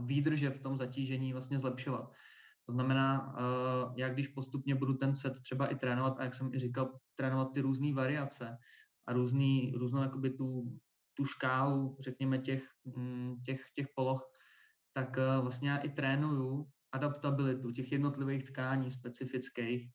výdrže 0.05 0.51
v 0.51 0.61
tom 0.61 0.77
zatížení 0.77 1.33
vlastně 1.33 1.59
zlepšovat. 1.59 2.13
To 2.67 2.73
znamená, 2.73 3.37
já 3.97 4.09
když 4.09 4.29
postupně 4.29 4.75
budu 4.75 4.95
ten 4.95 5.15
set 5.15 5.41
třeba 5.41 5.67
i 5.67 5.75
trénovat, 5.75 6.19
a 6.19 6.25
jak 6.25 6.35
jsem 6.35 6.55
i 6.55 6.59
říkal, 6.59 6.99
trénovat 7.15 7.53
ty 7.55 7.61
různé 7.61 7.95
variace, 7.95 8.59
a 9.07 9.13
různý, 9.13 9.73
různou 9.77 10.03
jakoby 10.03 10.31
tu, 10.31 10.79
tu 11.15 11.25
škálu, 11.25 11.97
řekněme, 12.01 12.39
těch, 12.39 12.65
mm, 12.85 13.37
těch, 13.45 13.71
těch 13.75 13.87
poloh, 13.95 14.31
tak 14.93 15.19
eh, 15.19 15.41
vlastně 15.41 15.71
já 15.71 15.77
i 15.77 15.89
trénuju 15.89 16.67
adaptabilitu 16.93 17.71
těch 17.71 17.93
jednotlivých 17.93 18.45
tkání 18.45 18.91
specifických 18.91 19.91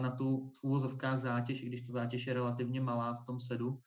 na 0.00 0.10
tu 0.10 0.50
v 0.60 0.64
úvozovkách 0.64 1.18
zátěž, 1.18 1.62
i 1.62 1.66
když 1.66 1.80
ta 1.80 1.92
zátěž 1.92 2.26
je 2.26 2.34
relativně 2.34 2.80
malá 2.80 3.14
v 3.14 3.24
tom 3.24 3.40
sedu. 3.40 3.80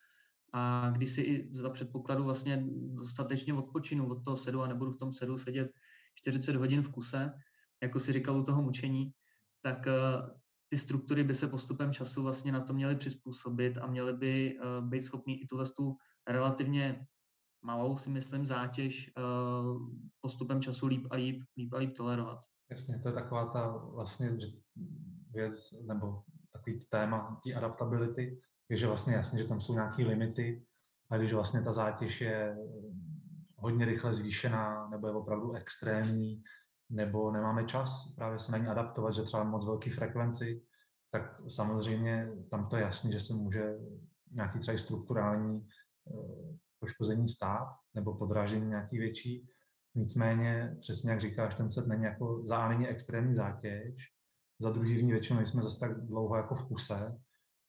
A 0.58 0.90
když 0.90 1.12
si 1.12 1.22
i 1.22 1.50
za 1.58 1.70
předpokladu 1.70 2.24
vlastně 2.24 2.64
dostatečně 2.94 3.54
odpočinu 3.54 4.10
od 4.10 4.24
toho 4.24 4.38
sedu 4.38 4.62
a 4.62 4.68
nebudu 4.68 4.92
v 4.92 4.98
tom 4.98 5.14
sedu 5.14 5.38
sedět 5.38 5.72
40 6.16 6.56
hodin 6.56 6.82
v 6.82 6.90
kuse, 6.90 7.34
jako 7.84 8.00
si 8.00 8.14
říkal 8.14 8.38
u 8.38 8.44
toho 8.44 8.62
mučení, 8.62 9.12
tak 9.62 9.88
eh, 9.88 9.94
ty 10.70 10.78
struktury 10.78 11.24
by 11.24 11.36
se 11.36 11.48
postupem 11.48 11.94
času 11.94 12.24
vlastně 12.24 12.52
na 12.52 12.60
to 12.60 12.74
měly 12.74 12.96
přizpůsobit 12.96 13.78
a 13.78 13.88
měly 13.88 14.14
by 14.14 14.60
uh, 14.60 14.90
být 14.90 15.04
schopní 15.04 15.42
i 15.42 15.48
tuhle 15.48 15.66
tu 15.78 15.98
relativně 16.28 17.08
malou, 17.62 17.98
si 17.98 18.10
myslím, 18.10 18.46
zátěž 18.46 19.12
uh, 19.18 19.82
postupem 20.22 20.62
času 20.62 20.88
líp 20.88 21.08
a 21.10 21.16
líp, 21.16 21.44
líp 21.58 21.74
a 21.74 21.78
líp 21.78 21.94
tolerovat. 21.98 22.40
Jasně, 22.72 23.00
to 23.00 23.10
je 23.10 23.14
taková 23.14 23.46
ta 23.46 23.68
vlastně 23.68 24.38
věc, 25.32 25.72
nebo 25.88 26.24
takový 26.52 26.80
téma 26.90 27.40
té 27.44 27.54
adaptability, 27.54 28.42
je, 28.70 28.78
že 28.78 28.88
vlastně 28.88 29.14
jasně, 29.16 29.40
že 29.40 29.48
tam 29.48 29.60
jsou 29.60 29.74
nějaké 29.74 30.04
limity, 30.04 30.66
a 31.10 31.18
když 31.18 31.34
vlastně 31.34 31.62
ta 31.62 31.72
zátěž 31.72 32.22
je 32.22 32.58
hodně 33.56 33.86
rychle 33.86 34.14
zvýšená, 34.14 34.90
nebo 34.90 35.08
je 35.08 35.14
opravdu 35.14 35.54
extrémní, 35.54 36.44
nebo 36.90 37.32
nemáme 37.32 37.66
čas 37.66 38.14
právě 38.16 38.40
se 38.40 38.52
na 38.52 38.58
ní 38.58 38.68
adaptovat, 38.68 39.14
že 39.14 39.22
třeba 39.22 39.44
moc 39.44 39.66
velký 39.66 39.90
frekvenci, 39.90 40.62
tak 41.12 41.42
samozřejmě 41.48 42.32
tam 42.52 42.68
to 42.68 42.76
je 42.76 42.82
jasný, 42.82 43.12
že 43.12 43.20
se 43.20 43.34
může 43.34 43.74
nějaký 44.32 44.60
třeba 44.60 44.78
strukturální 44.78 45.68
poškození 46.80 47.30
stát 47.30 47.68
nebo 47.94 48.18
podrážení 48.18 48.68
nějaký 48.68 48.98
větší. 48.98 49.48
Nicméně, 49.96 50.78
přesně 50.82 51.12
jak 51.12 51.22
říkáš, 51.22 51.56
ten 51.56 51.70
set 51.70 51.88
není 51.88 52.04
jako 52.04 52.46
za 52.46 52.70
není 52.70 52.88
extrémní 52.88 53.36
zátěž, 53.36 53.96
za 54.60 54.70
druhý 54.70 54.98
v 54.98 55.04
ní 55.04 55.12
většinou 55.12 55.42
jsme 55.42 55.62
zase 55.62 55.80
tak 55.80 56.06
dlouho 56.06 56.36
jako 56.36 56.56
v 56.56 56.68
kuse 56.68 57.18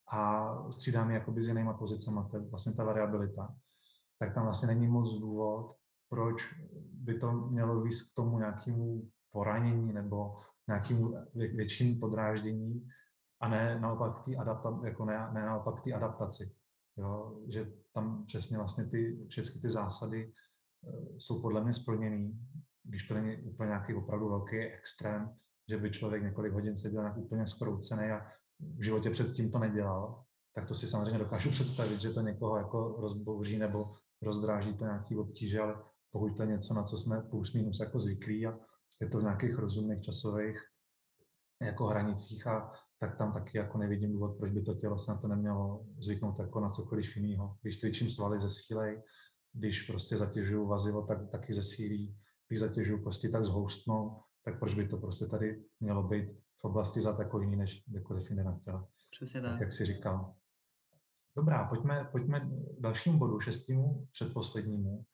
a 0.08 0.52
střídáme 0.70 1.14
jakoby 1.14 1.42
s 1.42 1.48
jinýma 1.48 1.72
pozicemi, 1.72 2.20
to 2.30 2.36
je 2.36 2.42
vlastně 2.42 2.72
ta 2.72 2.84
variabilita, 2.84 3.54
tak 4.18 4.34
tam 4.34 4.44
vlastně 4.44 4.68
není 4.68 4.88
moc 4.88 5.18
důvod, 5.18 5.76
proč 6.08 6.54
by 6.92 7.18
to 7.18 7.32
mělo 7.32 7.80
víc 7.80 8.10
k 8.10 8.14
tomu 8.14 8.38
nějakému 8.38 9.08
poranění 9.32 9.92
nebo 9.92 10.40
nějakému 10.68 11.14
většímu 11.34 12.00
podráždění 12.00 12.88
a 13.40 13.48
ne 13.48 13.80
naopak 13.80 14.24
té 14.24 14.36
adapta, 14.36 14.80
jako 14.84 15.04
ne, 15.04 15.28
ne 15.32 15.46
naopak 15.46 15.84
té 15.84 15.92
adaptaci. 15.92 16.54
Jo? 16.96 17.40
Že 17.48 17.72
tam 17.92 18.26
přesně 18.26 18.58
vlastně 18.58 18.84
ty, 18.84 19.26
všechny 19.28 19.60
ty 19.60 19.68
zásady 19.68 20.32
uh, 20.82 21.16
jsou 21.18 21.42
podle 21.42 21.64
mě 21.64 21.74
splněný, 21.74 22.40
když 22.84 23.08
to 23.08 23.14
není 23.14 23.36
úplně 23.36 23.68
nějaký 23.68 23.94
opravdu 23.94 24.28
velký 24.28 24.58
extrém, 24.58 25.36
že 25.68 25.76
by 25.76 25.90
člověk 25.90 26.22
několik 26.22 26.52
hodin 26.52 26.76
seděl 26.76 27.02
nějak 27.02 27.16
úplně 27.16 27.46
skroucený 27.46 28.10
a 28.10 28.26
v 28.60 28.84
životě 28.84 29.10
předtím 29.10 29.50
to 29.50 29.58
nedělal, 29.58 30.24
tak 30.54 30.68
to 30.68 30.74
si 30.74 30.86
samozřejmě 30.86 31.18
dokážu 31.18 31.50
představit, 31.50 32.00
že 32.00 32.10
to 32.10 32.20
někoho 32.20 32.56
jako 32.56 32.96
rozbouří 32.98 33.58
nebo 33.58 33.92
rozdráží 34.22 34.74
to 34.74 34.84
nějaký 34.84 35.16
obtíže, 35.16 35.60
ale 35.60 35.82
pokud 36.12 36.36
to 36.36 36.42
je 36.42 36.48
něco, 36.48 36.74
na 36.74 36.82
co 36.82 36.98
jsme 36.98 37.22
plus 37.30 37.52
minus 37.52 37.80
jako 37.80 37.98
zvyklí 37.98 38.46
a 38.46 38.58
je 39.00 39.08
to 39.08 39.18
v 39.18 39.22
nějakých 39.22 39.54
rozumných 39.54 40.02
časových 40.02 40.60
jako 41.62 41.86
hranicích 41.86 42.46
a 42.46 42.72
tak 42.98 43.18
tam 43.18 43.32
taky 43.32 43.58
jako 43.58 43.78
nevidím 43.78 44.12
důvod, 44.12 44.38
proč 44.38 44.52
by 44.52 44.62
to 44.62 44.74
tělo 44.74 44.98
se 44.98 45.10
na 45.10 45.18
to 45.18 45.28
nemělo 45.28 45.86
zvyknout 45.98 46.38
jako 46.38 46.60
na 46.60 46.70
cokoliv 46.70 47.16
jiného. 47.16 47.56
Když 47.62 47.80
cvičím 47.80 48.10
svaly 48.10 48.38
ze 48.38 48.50
sílej, 48.50 49.02
když 49.52 49.82
prostě 49.82 50.16
zatěžuju 50.16 50.66
vazivo, 50.66 51.02
tak 51.02 51.30
taky 51.30 51.54
ze 51.54 51.62
sílí, 51.62 52.18
když 52.48 52.60
zatěžuju 52.60 53.02
kosti, 53.02 53.28
tak 53.28 53.44
zhoustnou, 53.44 54.20
tak 54.44 54.58
proč 54.58 54.74
by 54.74 54.88
to 54.88 54.96
prostě 54.96 55.26
tady 55.26 55.64
mělo 55.80 56.02
být 56.02 56.45
v 56.60 56.64
oblasti 56.64 57.00
zad 57.00 57.18
jako 57.18 57.40
jiný 57.40 57.56
než 57.56 57.84
kdekoliv 57.86 58.30
jinde 58.30 58.44
na 58.44 58.58
těle. 58.64 58.86
Přesně 59.10 59.40
tak. 59.40 59.50
tak. 59.50 59.60
jak 59.60 59.72
si 59.72 59.84
říkal. 59.84 60.34
Dobrá, 61.36 61.64
pojďme, 61.64 62.08
pojďme 62.12 62.40
k 62.40 62.80
dalšímu 62.80 63.18
bodu, 63.18 63.40
šestému, 63.40 64.06
předposlednímu, 64.12 65.04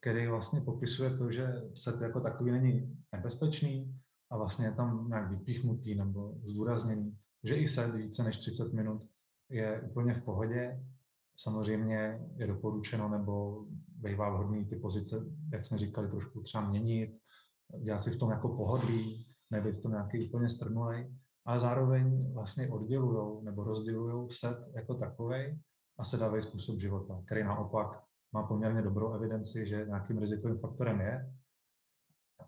který 0.00 0.26
vlastně 0.26 0.60
popisuje 0.60 1.18
to, 1.18 1.32
že 1.32 1.62
set 1.74 2.00
jako 2.00 2.20
takový 2.20 2.50
není 2.50 2.96
nebezpečný 3.12 4.00
a 4.30 4.36
vlastně 4.36 4.66
je 4.66 4.72
tam 4.72 5.08
nějak 5.08 5.30
vypíchnutý 5.30 5.94
nebo 5.94 6.34
zdůrazněný, 6.44 7.18
že 7.44 7.56
i 7.56 7.68
set 7.68 7.94
více 7.94 8.22
než 8.22 8.38
30 8.38 8.72
minut 8.72 9.08
je 9.50 9.80
úplně 9.80 10.14
v 10.14 10.24
pohodě. 10.24 10.84
Samozřejmě 11.36 12.20
je 12.36 12.46
doporučeno 12.46 13.08
nebo 13.08 13.64
bývá 13.88 14.30
vhodný 14.30 14.64
ty 14.64 14.76
pozice, 14.76 15.16
jak 15.52 15.64
jsme 15.64 15.78
říkali, 15.78 16.08
trošku 16.08 16.42
třeba 16.42 16.70
měnit, 16.70 17.18
dělat 17.82 18.02
si 18.02 18.10
v 18.10 18.18
tom 18.18 18.30
jako 18.30 18.48
pohodlí, 18.48 19.27
nebyt 19.50 19.78
v 19.78 19.82
tom 19.82 19.92
nějaký 19.92 20.28
úplně 20.28 20.48
strnulej, 20.48 21.14
ale 21.46 21.60
zároveň 21.60 22.32
vlastně 22.32 22.68
oddělují 22.68 23.44
nebo 23.44 23.64
rozdělují 23.64 24.30
set 24.30 24.58
jako 24.74 24.94
takový 24.94 25.60
a 25.98 26.04
sedavý 26.04 26.42
způsob 26.42 26.80
života, 26.80 27.22
který 27.26 27.44
naopak 27.44 28.02
má 28.32 28.42
poměrně 28.42 28.82
dobrou 28.82 29.12
evidenci, 29.12 29.66
že 29.66 29.86
nějakým 29.86 30.18
rizikovým 30.18 30.58
faktorem 30.58 31.00
je, 31.00 31.32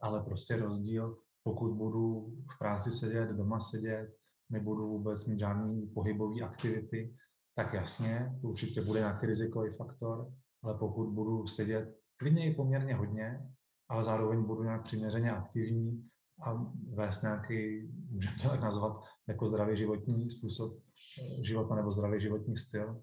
ale 0.01 0.23
prostě 0.23 0.57
rozdíl, 0.57 1.19
pokud 1.43 1.75
budu 1.75 2.33
v 2.55 2.59
práci 2.59 2.91
sedět, 2.91 3.29
doma 3.29 3.61
sedět, 3.61 4.17
nebudu 4.51 4.89
vůbec 4.89 5.27
mít 5.27 5.39
žádný 5.39 5.87
pohybové 5.87 6.41
aktivity, 6.41 7.17
tak 7.55 7.75
jasně, 7.75 8.39
to 8.43 8.49
určitě 8.49 8.83
bude 8.83 9.01
nějaký 9.01 9.27
rizikový 9.27 9.71
faktor, 9.71 10.33
ale 10.63 10.79
pokud 10.79 11.11
budu 11.11 11.47
sedět 11.47 11.97
klidně 12.17 12.47
i 12.47 12.55
poměrně 12.55 12.95
hodně, 12.95 13.51
ale 13.89 14.05
zároveň 14.05 14.45
budu 14.45 14.63
nějak 14.63 14.83
přiměřeně 14.83 15.31
aktivní 15.31 16.10
a 16.43 16.67
vést 16.95 17.23
nějaký, 17.23 17.89
můžeme 18.11 18.37
to 18.43 18.49
tak 18.49 18.61
nazvat, 18.61 19.03
jako 19.29 19.47
zdravý 19.47 19.77
životní 19.77 20.31
způsob 20.31 20.73
eh, 20.79 21.45
života 21.45 21.75
nebo 21.75 21.91
zdravý 21.91 22.21
životní 22.21 22.57
styl, 22.57 23.03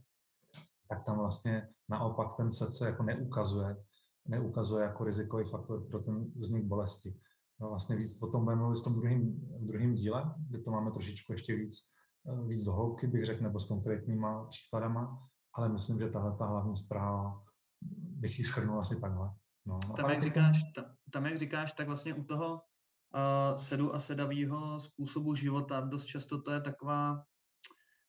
tak 0.89 1.05
tam 1.05 1.17
vlastně 1.17 1.69
naopak 1.89 2.27
ten 2.37 2.51
set 2.51 2.71
se 2.71 2.85
jako 2.85 3.03
neukazuje, 3.03 3.77
neukazuje 4.27 4.83
jako 4.83 5.03
rizikový 5.03 5.49
faktor 5.49 5.87
pro 5.87 5.99
ten 5.99 6.25
vznik 6.35 6.65
bolesti. 6.65 7.19
No 7.59 7.69
vlastně 7.69 7.95
víc 7.95 8.21
o 8.21 8.27
tom 8.27 8.43
budeme 8.43 8.61
mluvit 8.61 8.79
v 8.79 8.83
tom 8.83 8.95
druhém, 8.95 9.35
druhém 9.59 9.93
díle, 9.93 10.35
kde 10.49 10.59
to 10.59 10.71
máme 10.71 10.91
trošičku 10.91 11.33
ještě 11.33 11.55
víc, 11.55 11.75
eh, 12.29 12.47
víc 12.47 12.65
do 12.65 12.73
hloubky, 12.73 13.07
bych 13.07 13.25
řekl, 13.25 13.43
nebo 13.43 13.59
s 13.59 13.67
konkrétníma 13.67 14.45
příkladama, 14.45 15.27
ale 15.53 15.69
myslím, 15.69 15.99
že 15.99 16.09
tahle 16.09 16.37
ta 16.37 16.45
hlavní 16.45 16.75
zpráva 16.75 17.43
bych 18.21 18.39
ji 18.39 18.45
schrnul 18.45 18.79
asi 18.79 19.01
takhle. 19.01 19.31
No, 19.65 19.79
tam, 19.97 20.09
jak 20.09 20.23
říkáš, 20.23 20.61
tam, 20.75 20.85
tam, 21.11 21.25
jak 21.25 21.37
říkáš, 21.37 21.71
tak 21.71 21.87
vlastně 21.87 22.13
u 22.13 22.23
toho 22.23 22.61
uh, 23.13 23.57
sedu 23.57 23.95
a 23.95 23.99
sedavého 23.99 24.79
způsobu 24.79 25.35
života 25.35 25.81
dost 25.81 26.05
často 26.05 26.41
to 26.41 26.51
je 26.51 26.61
taková, 26.61 27.23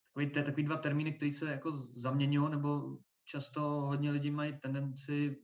takový, 0.04 0.30
to 0.30 0.38
je 0.38 0.44
takový 0.44 0.62
dva 0.62 0.76
termíny, 0.76 1.12
které 1.12 1.32
se 1.32 1.50
jako 1.50 1.72
zaměňují, 1.76 2.50
nebo 2.50 2.98
často 3.24 3.60
hodně 3.60 4.10
lidí 4.10 4.30
mají 4.30 4.60
tendenci 4.60 5.36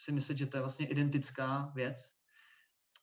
si 0.00 0.12
myslet, 0.12 0.38
že 0.38 0.46
to 0.46 0.56
je 0.56 0.60
vlastně 0.60 0.86
identická 0.86 1.72
věc. 1.74 1.96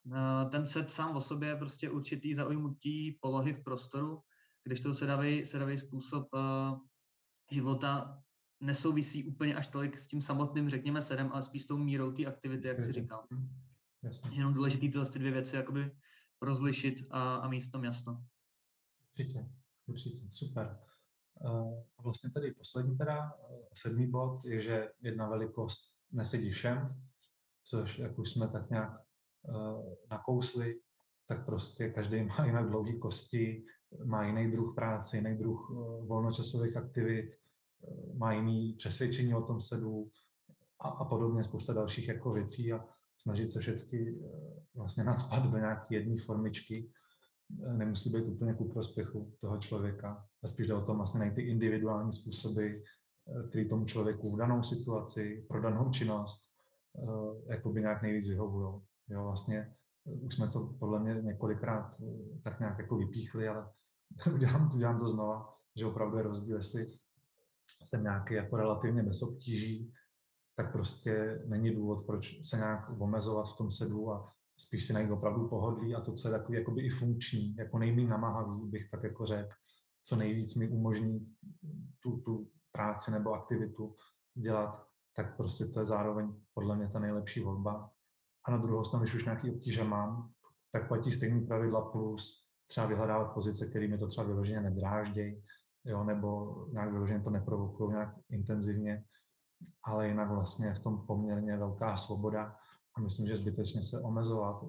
Uh, 0.05 0.49
ten 0.49 0.65
set 0.65 0.91
sám 0.91 1.15
o 1.15 1.21
sobě 1.21 1.49
je 1.49 1.55
prostě 1.55 1.89
určitý 1.89 2.33
zaujmutí 2.33 3.17
polohy 3.21 3.53
v 3.53 3.63
prostoru, 3.63 4.21
když 4.63 4.79
to 4.79 4.93
sedavý, 4.93 5.45
sedavý 5.45 5.77
způsob 5.77 6.27
uh, 6.33 6.79
života 7.51 8.23
nesouvisí 8.59 9.23
úplně 9.23 9.55
až 9.55 9.67
tolik 9.67 9.97
s 9.97 10.07
tím 10.07 10.21
samotným, 10.21 10.69
řekněme, 10.69 11.01
sedem, 11.01 11.29
ale 11.33 11.43
spíš 11.43 11.63
s 11.63 11.65
tou 11.65 11.77
mírou 11.77 12.11
té 12.11 12.25
aktivity, 12.25 12.67
jak 12.67 12.81
jsi 12.81 12.93
říkal. 12.93 13.27
Jasně. 14.07 14.37
Jenom 14.37 14.53
důležité 14.53 14.81
tyhle 14.81 15.09
ty 15.09 15.19
dvě 15.19 15.31
věci 15.31 15.55
jakoby 15.55 15.91
rozlišit 16.41 17.07
a, 17.11 17.35
a 17.35 17.47
mít 17.47 17.61
v 17.61 17.71
tom 17.71 17.83
jasno. 17.83 18.25
Určitě, 19.11 19.49
určitě, 19.87 20.27
super. 20.29 20.79
Uh, 21.39 21.83
vlastně 22.03 22.29
tady 22.29 22.51
poslední 22.51 22.97
teda, 22.97 23.23
uh, 23.23 23.59
sedmý 23.73 24.11
bod 24.11 24.45
je, 24.45 24.61
že 24.61 24.91
jedna 25.01 25.29
velikost 25.29 25.97
nesedí 26.11 26.51
všem, 26.51 27.03
což 27.63 27.99
jak 27.99 28.19
už 28.19 28.29
jsme 28.29 28.47
tak 28.47 28.69
nějak 28.69 29.01
uh, 29.41 29.93
nakousli, 30.09 30.79
tak 31.27 31.45
prostě 31.45 31.89
každý 31.89 32.23
má 32.23 32.45
jinak 32.45 32.69
dlouhé 32.69 32.93
kosti, 32.93 33.65
má 34.05 34.25
jiný 34.25 34.51
druh 34.51 34.75
práce, 34.75 35.17
jiný 35.17 35.37
druh 35.37 35.69
uh, 35.69 36.07
volnočasových 36.07 36.77
aktivit, 36.77 37.29
má 38.13 38.33
jiný 38.33 38.73
přesvědčení 38.73 39.35
o 39.35 39.41
tom 39.41 39.61
sedu 39.61 40.11
a, 40.79 40.89
a 40.89 41.05
podobně, 41.05 41.43
spousta 41.43 41.73
dalších 41.73 42.07
jako 42.07 42.31
věcí 42.31 42.73
a 42.73 42.85
snažit 43.17 43.47
se 43.47 43.59
všechny 43.59 43.99
eh, 43.99 44.63
vlastně 44.75 45.03
nadspat 45.03 45.43
do 45.43 45.57
nějaké 45.57 45.95
jedné 45.95 46.21
formičky 46.25 46.91
eh, 47.65 47.73
nemusí 47.73 48.09
být 48.09 48.27
úplně 48.27 48.53
ku 48.53 48.73
prospěchu 48.73 49.33
toho 49.41 49.57
člověka. 49.57 50.25
A 50.43 50.47
spíš 50.47 50.67
jde 50.67 50.73
o 50.73 50.85
tom 50.85 50.97
vlastně 50.97 51.19
najít 51.19 51.35
ty 51.35 51.41
individuální 51.41 52.13
způsoby, 52.13 52.67
eh, 52.67 53.47
který 53.49 53.69
tomu 53.69 53.85
člověku 53.85 54.35
v 54.35 54.37
danou 54.37 54.63
situaci, 54.63 55.45
pro 55.49 55.61
danou 55.61 55.91
činnost, 55.91 56.47
jakoby 57.49 57.81
nějak 57.81 58.01
nejvíc 58.01 58.27
vyhovují. 58.27 58.81
Jo, 59.09 59.23
vlastně 59.23 59.73
už 60.05 60.35
jsme 60.35 60.47
to 60.47 60.75
podle 60.79 60.99
mě 60.99 61.21
několikrát 61.21 61.95
tak 62.43 62.59
nějak 62.59 62.79
jako 62.79 62.97
vypíchli, 62.97 63.47
ale 63.47 63.69
udělám, 64.33 64.75
udělám 64.75 64.99
to 64.99 65.09
znova, 65.09 65.53
že 65.75 65.85
opravdu 65.85 66.17
je 66.17 66.23
rozdíl, 66.23 66.55
jestli 66.55 66.91
jsem 67.83 68.03
nějaký 68.03 68.33
jako 68.33 68.57
relativně 68.57 69.03
bez 69.03 69.21
obtíží, 69.21 69.93
tak 70.57 70.71
prostě 70.71 71.43
není 71.45 71.75
důvod, 71.75 72.05
proč 72.05 72.45
se 72.45 72.57
nějak 72.57 73.01
omezovat 73.01 73.49
v 73.53 73.57
tom 73.57 73.71
sedu 73.71 74.11
a 74.11 74.33
spíš 74.59 74.85
si 74.85 74.93
najít 74.93 75.11
opravdu 75.11 75.47
pohodlí 75.47 75.95
a 75.95 76.01
to, 76.01 76.13
co 76.13 76.27
je 76.27 76.31
takový 76.31 76.57
jakoby 76.57 76.81
i 76.81 76.89
funkční, 76.89 77.55
jako 77.55 77.79
nejméně 77.79 78.07
namáhavý, 78.07 78.69
bych 78.69 78.89
tak 78.89 79.03
jako 79.03 79.25
řekl, 79.25 79.49
co 80.03 80.15
nejvíc 80.15 80.55
mi 80.55 80.69
umožní 80.69 81.35
tu, 81.99 82.17
tu 82.17 82.49
práci 82.71 83.11
nebo 83.11 83.33
aktivitu 83.33 83.95
dělat, 84.33 84.87
tak 85.15 85.37
prostě 85.37 85.65
to 85.65 85.79
je 85.79 85.85
zároveň 85.85 86.33
podle 86.53 86.75
mě 86.75 86.89
ta 86.89 86.99
nejlepší 86.99 87.39
volba. 87.39 87.91
A 88.45 88.51
na 88.51 88.57
druhou 88.57 88.83
stranu, 88.83 89.03
když 89.03 89.15
už 89.15 89.25
nějaký 89.25 89.51
obtíže 89.51 89.83
mám, 89.83 90.31
tak 90.71 90.87
platí 90.87 91.11
stejný 91.11 91.47
pravidla 91.47 91.81
plus 91.81 92.47
třeba 92.67 92.87
vyhledávat 92.87 93.33
pozice, 93.33 93.69
které 93.69 93.87
mi 93.87 93.97
to 93.97 94.07
třeba 94.07 94.27
vyloženě 94.27 94.61
nedráždějí, 94.61 95.43
jo, 95.85 96.03
nebo 96.03 96.55
nějak 96.71 96.91
vyloženě 96.91 97.19
to 97.19 97.29
neprovokují 97.29 97.89
nějak 97.89 98.15
intenzivně, 98.29 99.03
ale 99.83 100.07
jinak 100.07 100.29
vlastně 100.29 100.73
v 100.73 100.79
tom 100.79 101.07
poměrně 101.07 101.57
velká 101.57 101.97
svoboda 101.97 102.55
a 102.95 103.01
myslím, 103.01 103.27
že 103.27 103.35
zbytečně 103.35 103.83
se 103.83 104.01
omezovat 104.01 104.63
eh, 104.63 104.67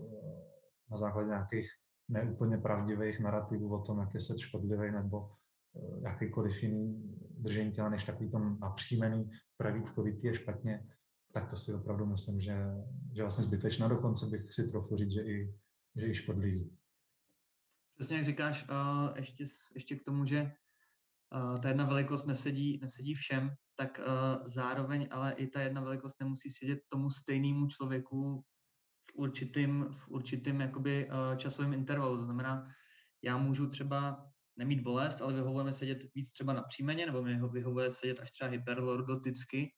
na 0.91 0.99
základě 0.99 1.29
nějakých 1.29 1.71
neúplně 2.09 2.59
pravdivých 2.59 3.21
narrativů 3.21 3.75
o 3.75 3.83
tom, 3.83 4.01
jak 4.01 4.15
je 4.15 4.21
set 4.21 4.39
škodlivý 4.39 4.93
nebo 4.93 5.31
eh, 5.77 6.01
jakýkoliv 6.03 6.63
jiný 6.63 7.15
držení 7.39 7.73
těla, 7.73 7.89
než 7.89 8.05
takový 8.05 8.31
tom 8.31 8.59
napřímený, 8.61 9.31
pravítkovitý 9.57 10.27
je 10.27 10.35
špatně, 10.35 10.89
tak 11.33 11.51
to 11.51 11.57
si 11.57 11.75
opravdu 11.75 12.07
myslím, 12.07 12.41
že, 12.41 12.57
že 13.15 13.23
vlastně 13.23 13.45
zbytečná. 13.45 13.89
Dokonce 13.89 14.27
bych 14.27 14.55
si 14.55 14.71
trochu 14.71 14.97
říct, 14.97 15.13
že 15.13 15.23
i, 15.23 15.55
že 15.97 16.07
i 16.07 16.15
škodlivý. 16.15 16.77
Přesně 17.95 18.17
jak 18.17 18.27
říkáš, 18.27 18.69
uh, 18.69 19.17
ještě, 19.17 19.45
ještě 19.75 19.97
k 19.97 20.05
tomu, 20.05 20.25
že 20.25 20.53
ta 21.63 21.69
jedna 21.69 21.85
velikost 21.85 22.27
nesedí, 22.27 22.79
nesedí 22.83 23.15
všem, 23.15 23.51
tak 23.75 24.01
uh, 24.01 24.47
zároveň 24.47 25.09
ale 25.11 25.33
i 25.33 25.47
ta 25.47 25.61
jedna 25.61 25.81
velikost 25.81 26.21
nemusí 26.21 26.51
sedět 26.51 26.79
tomu 26.89 27.11
stejnému 27.11 27.67
člověku 27.67 28.45
v 29.11 29.15
určitým, 29.15 29.87
v 29.93 30.09
určitým 30.09 30.61
jakoby, 30.61 31.09
uh, 31.11 31.37
časovém 31.37 31.73
intervalu. 31.73 32.17
To 32.17 32.25
znamená, 32.25 32.69
já 33.23 33.37
můžu 33.37 33.69
třeba 33.69 34.27
nemít 34.57 34.81
bolest, 34.81 35.23
ale 35.23 35.33
vyhovuje 35.33 35.65
mi 35.65 35.73
sedět 35.73 35.99
víc 36.15 36.33
třeba 36.33 36.53
na 36.53 36.63
příjmeně, 36.63 37.07
nebo 37.07 37.23
mi 37.23 37.41
vyhovuje 37.53 37.91
sedět 37.91 38.21
až 38.21 38.31
třeba 38.31 38.51
hyperlordoticky, 38.51 39.73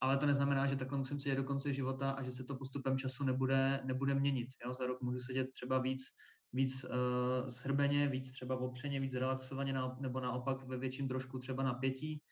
ale 0.00 0.16
to 0.16 0.26
neznamená, 0.26 0.66
že 0.66 0.76
takhle 0.76 0.98
musím 0.98 1.20
sedět 1.20 1.36
do 1.36 1.44
konce 1.44 1.72
života 1.72 2.10
a 2.10 2.22
že 2.22 2.32
se 2.32 2.44
to 2.44 2.56
postupem 2.56 2.98
času 2.98 3.24
nebude, 3.24 3.80
nebude 3.84 4.14
měnit. 4.14 4.48
Jo? 4.64 4.72
Za 4.72 4.86
rok 4.86 5.02
můžu 5.02 5.18
sedět 5.18 5.46
třeba 5.52 5.78
víc, 5.78 6.02
víc 6.52 6.84
uh, 6.84 7.48
shrbeně, 7.48 8.08
víc 8.08 8.32
třeba 8.32 8.56
opřeně, 8.56 9.00
víc 9.00 9.14
relaxovaně, 9.14 9.72
na, 9.72 9.96
nebo 10.00 10.20
naopak 10.20 10.64
ve 10.64 10.76
větším 10.76 11.08
trošku 11.08 11.38
třeba 11.38 11.62
napětí 11.62 12.22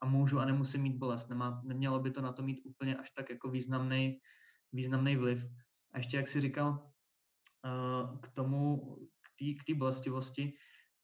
a 0.00 0.06
můžu 0.06 0.38
a 0.38 0.44
nemusím 0.44 0.82
mít 0.82 0.96
bolest. 0.96 1.28
Nemá, 1.28 1.62
nemělo 1.64 2.00
by 2.00 2.10
to 2.10 2.20
na 2.20 2.32
to 2.32 2.42
mít 2.42 2.60
úplně 2.64 2.96
až 2.96 3.10
tak 3.10 3.30
jako 3.30 3.50
významný, 3.50 4.18
významný 4.72 5.16
vliv. 5.16 5.44
A 5.92 5.98
ještě, 5.98 6.16
jak 6.16 6.28
si 6.28 6.40
říkal, 6.40 6.70
uh, 7.64 8.20
k 8.20 8.28
tomu, 8.28 8.96
k 9.60 9.64
té 9.66 9.74
bolestivosti, 9.74 10.52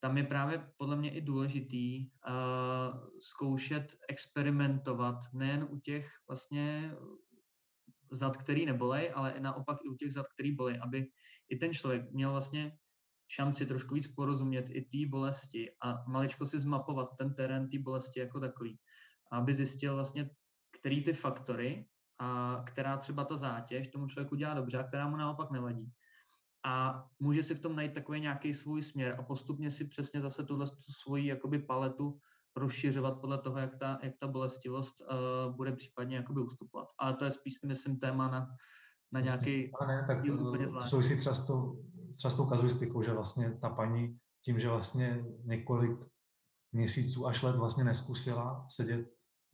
tam 0.00 0.18
je 0.18 0.24
právě 0.24 0.70
podle 0.76 0.96
mě 0.96 1.14
i 1.14 1.20
důležitý 1.20 2.10
uh, 2.28 3.08
zkoušet 3.20 3.96
experimentovat 4.08 5.16
nejen 5.32 5.66
u 5.70 5.78
těch 5.78 6.10
vlastně 6.28 6.94
zad, 8.14 8.36
který 8.36 8.66
nebolej, 8.66 9.12
ale 9.14 9.34
naopak 9.40 9.78
i 9.84 9.88
u 9.88 9.94
těch 9.94 10.12
zad, 10.12 10.26
který 10.34 10.54
bolej, 10.54 10.78
aby 10.82 11.06
i 11.48 11.56
ten 11.56 11.74
člověk 11.74 12.12
měl 12.12 12.30
vlastně 12.30 12.72
šanci 13.28 13.66
trošku 13.66 13.94
víc 13.94 14.08
porozumět 14.08 14.70
i 14.70 14.82
té 14.82 15.10
bolesti 15.10 15.70
a 15.82 16.04
maličko 16.06 16.46
si 16.46 16.58
zmapovat 16.58 17.08
ten 17.18 17.34
terén 17.34 17.70
té 17.70 17.78
bolesti 17.78 18.20
jako 18.20 18.40
takový, 18.40 18.78
aby 19.32 19.54
zjistil 19.54 19.94
vlastně, 19.94 20.30
který 20.80 21.04
ty 21.04 21.12
faktory 21.12 21.86
a 22.18 22.62
která 22.66 22.96
třeba 22.96 23.24
ta 23.24 23.36
zátěž 23.36 23.88
tomu 23.88 24.08
člověku 24.08 24.36
dělá 24.36 24.54
dobře 24.54 24.78
a 24.78 24.84
která 24.84 25.08
mu 25.08 25.16
naopak 25.16 25.50
nevadí. 25.50 25.92
A 26.66 27.04
může 27.18 27.42
si 27.42 27.54
v 27.54 27.60
tom 27.60 27.76
najít 27.76 27.94
takový 27.94 28.20
nějaký 28.20 28.54
svůj 28.54 28.82
směr 28.82 29.16
a 29.18 29.22
postupně 29.22 29.70
si 29.70 29.84
přesně 29.84 30.20
zase 30.20 30.44
tuhle 30.44 30.66
svoji 30.80 31.26
jakoby 31.26 31.58
paletu 31.58 32.20
rozšiřovat 32.56 33.20
podle 33.20 33.38
toho, 33.38 33.58
jak 33.58 33.76
ta, 33.76 33.98
jak 34.02 34.12
ta 34.20 34.26
bolestivost 34.26 35.00
uh, 35.00 35.56
bude 35.56 35.72
případně 35.72 36.16
jakoby 36.16 36.40
ustupovat. 36.40 36.88
Ale 36.98 37.14
to 37.14 37.24
je 37.24 37.30
spíš, 37.30 37.54
myslím, 37.66 37.98
téma 37.98 38.28
na, 38.28 38.48
na 39.12 39.20
nějaký 39.20 39.72
ne, 39.86 40.04
tak 40.06 40.24
úplně 40.24 40.64
eh, 40.64 40.88
souvisí 40.88 41.18
třeba 41.18 41.34
s, 41.34 41.46
tou, 41.46 41.84
třeba 42.16 42.30
s 42.30 42.34
tou 42.34 42.46
kazuistikou, 42.46 43.02
že 43.02 43.12
vlastně 43.12 43.58
ta 43.60 43.68
paní 43.68 44.18
tím, 44.44 44.58
že 44.58 44.68
vlastně 44.68 45.24
několik 45.44 45.98
měsíců 46.72 47.26
až 47.26 47.42
let 47.42 47.56
vlastně 47.56 47.84
neskusila 47.84 48.66
sedět 48.70 49.08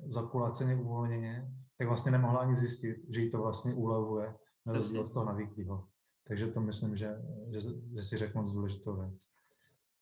zakulaceně 0.09 0.77
uvolněně, 0.77 1.55
tak 1.79 1.89
vlastně 1.89 2.13
nemohla 2.13 2.41
ani 2.41 2.57
zjistit, 2.57 2.97
že 3.15 3.21
jí 3.21 3.31
to 3.31 3.39
vlastně 3.39 3.75
ulevuje 3.75 4.35
na 4.67 4.73
rozdíl 4.73 5.01
od 5.01 5.13
toho 5.13 5.25
navyklého. 5.25 5.89
Takže 6.29 6.47
to 6.47 6.61
myslím, 6.61 6.97
že, 6.97 7.17
že, 7.53 7.61
že 7.95 8.03
si 8.03 8.17
řekl 8.17 8.39
moc 8.39 8.53
důležitou 8.53 8.97
věc. 8.97 9.19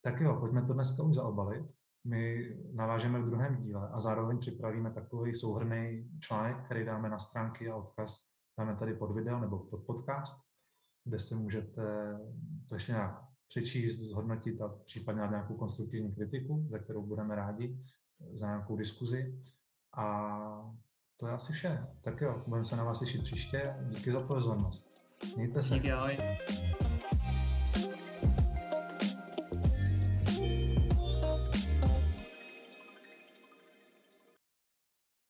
Tak 0.03 0.21
jo, 0.21 0.37
pojďme 0.41 0.67
to 0.67 0.73
dneska 0.73 1.03
už 1.03 1.15
zaobalit. 1.15 1.78
My 2.05 2.51
navážeme 2.75 3.21
v 3.21 3.27
druhém 3.27 3.57
díle 3.57 3.89
a 3.89 4.01
zároveň 4.01 4.39
připravíme 4.39 4.91
takový 4.91 5.35
souhrný 5.35 6.11
článek, 6.21 6.65
který 6.65 6.85
dáme 6.85 7.09
na 7.09 7.19
stránky 7.19 7.69
a 7.69 7.77
odkaz 7.77 8.29
dáme 8.59 8.77
tady 8.77 8.95
pod 8.95 9.13
video 9.13 9.41
nebo 9.41 9.59
pod 9.59 9.87
podcast, 9.87 10.39
kde 11.05 11.19
se 11.19 11.35
můžete 11.35 11.83
to 12.69 12.75
ještě 12.75 12.93
nějak 12.93 13.25
přečíst, 13.49 14.01
zhodnotit 14.01 14.61
a 14.61 14.69
případně 14.69 15.21
dát 15.21 15.31
nějakou 15.31 15.55
konstruktivní 15.55 16.15
kritiku, 16.15 16.69
za 16.71 16.79
kterou 16.79 17.07
budeme 17.07 17.35
rádi, 17.35 17.79
za 18.33 18.47
nějakou 18.47 18.77
diskuzi. 18.77 19.43
A 19.97 20.29
to 21.17 21.27
je 21.27 21.33
asi 21.33 21.53
vše. 21.53 21.87
Tak 22.01 22.21
jo, 22.21 22.43
budeme 22.47 22.65
se 22.65 22.77
na 22.77 22.85
vás 22.85 22.99
těšit 22.99 23.23
příště. 23.23 23.75
Díky 23.89 24.13
za 24.13 24.21
pozornost. 24.21 24.99
Mějte 25.37 25.63
se. 25.63 25.75
Díky, 25.75 25.93
ahoj. 25.93 26.19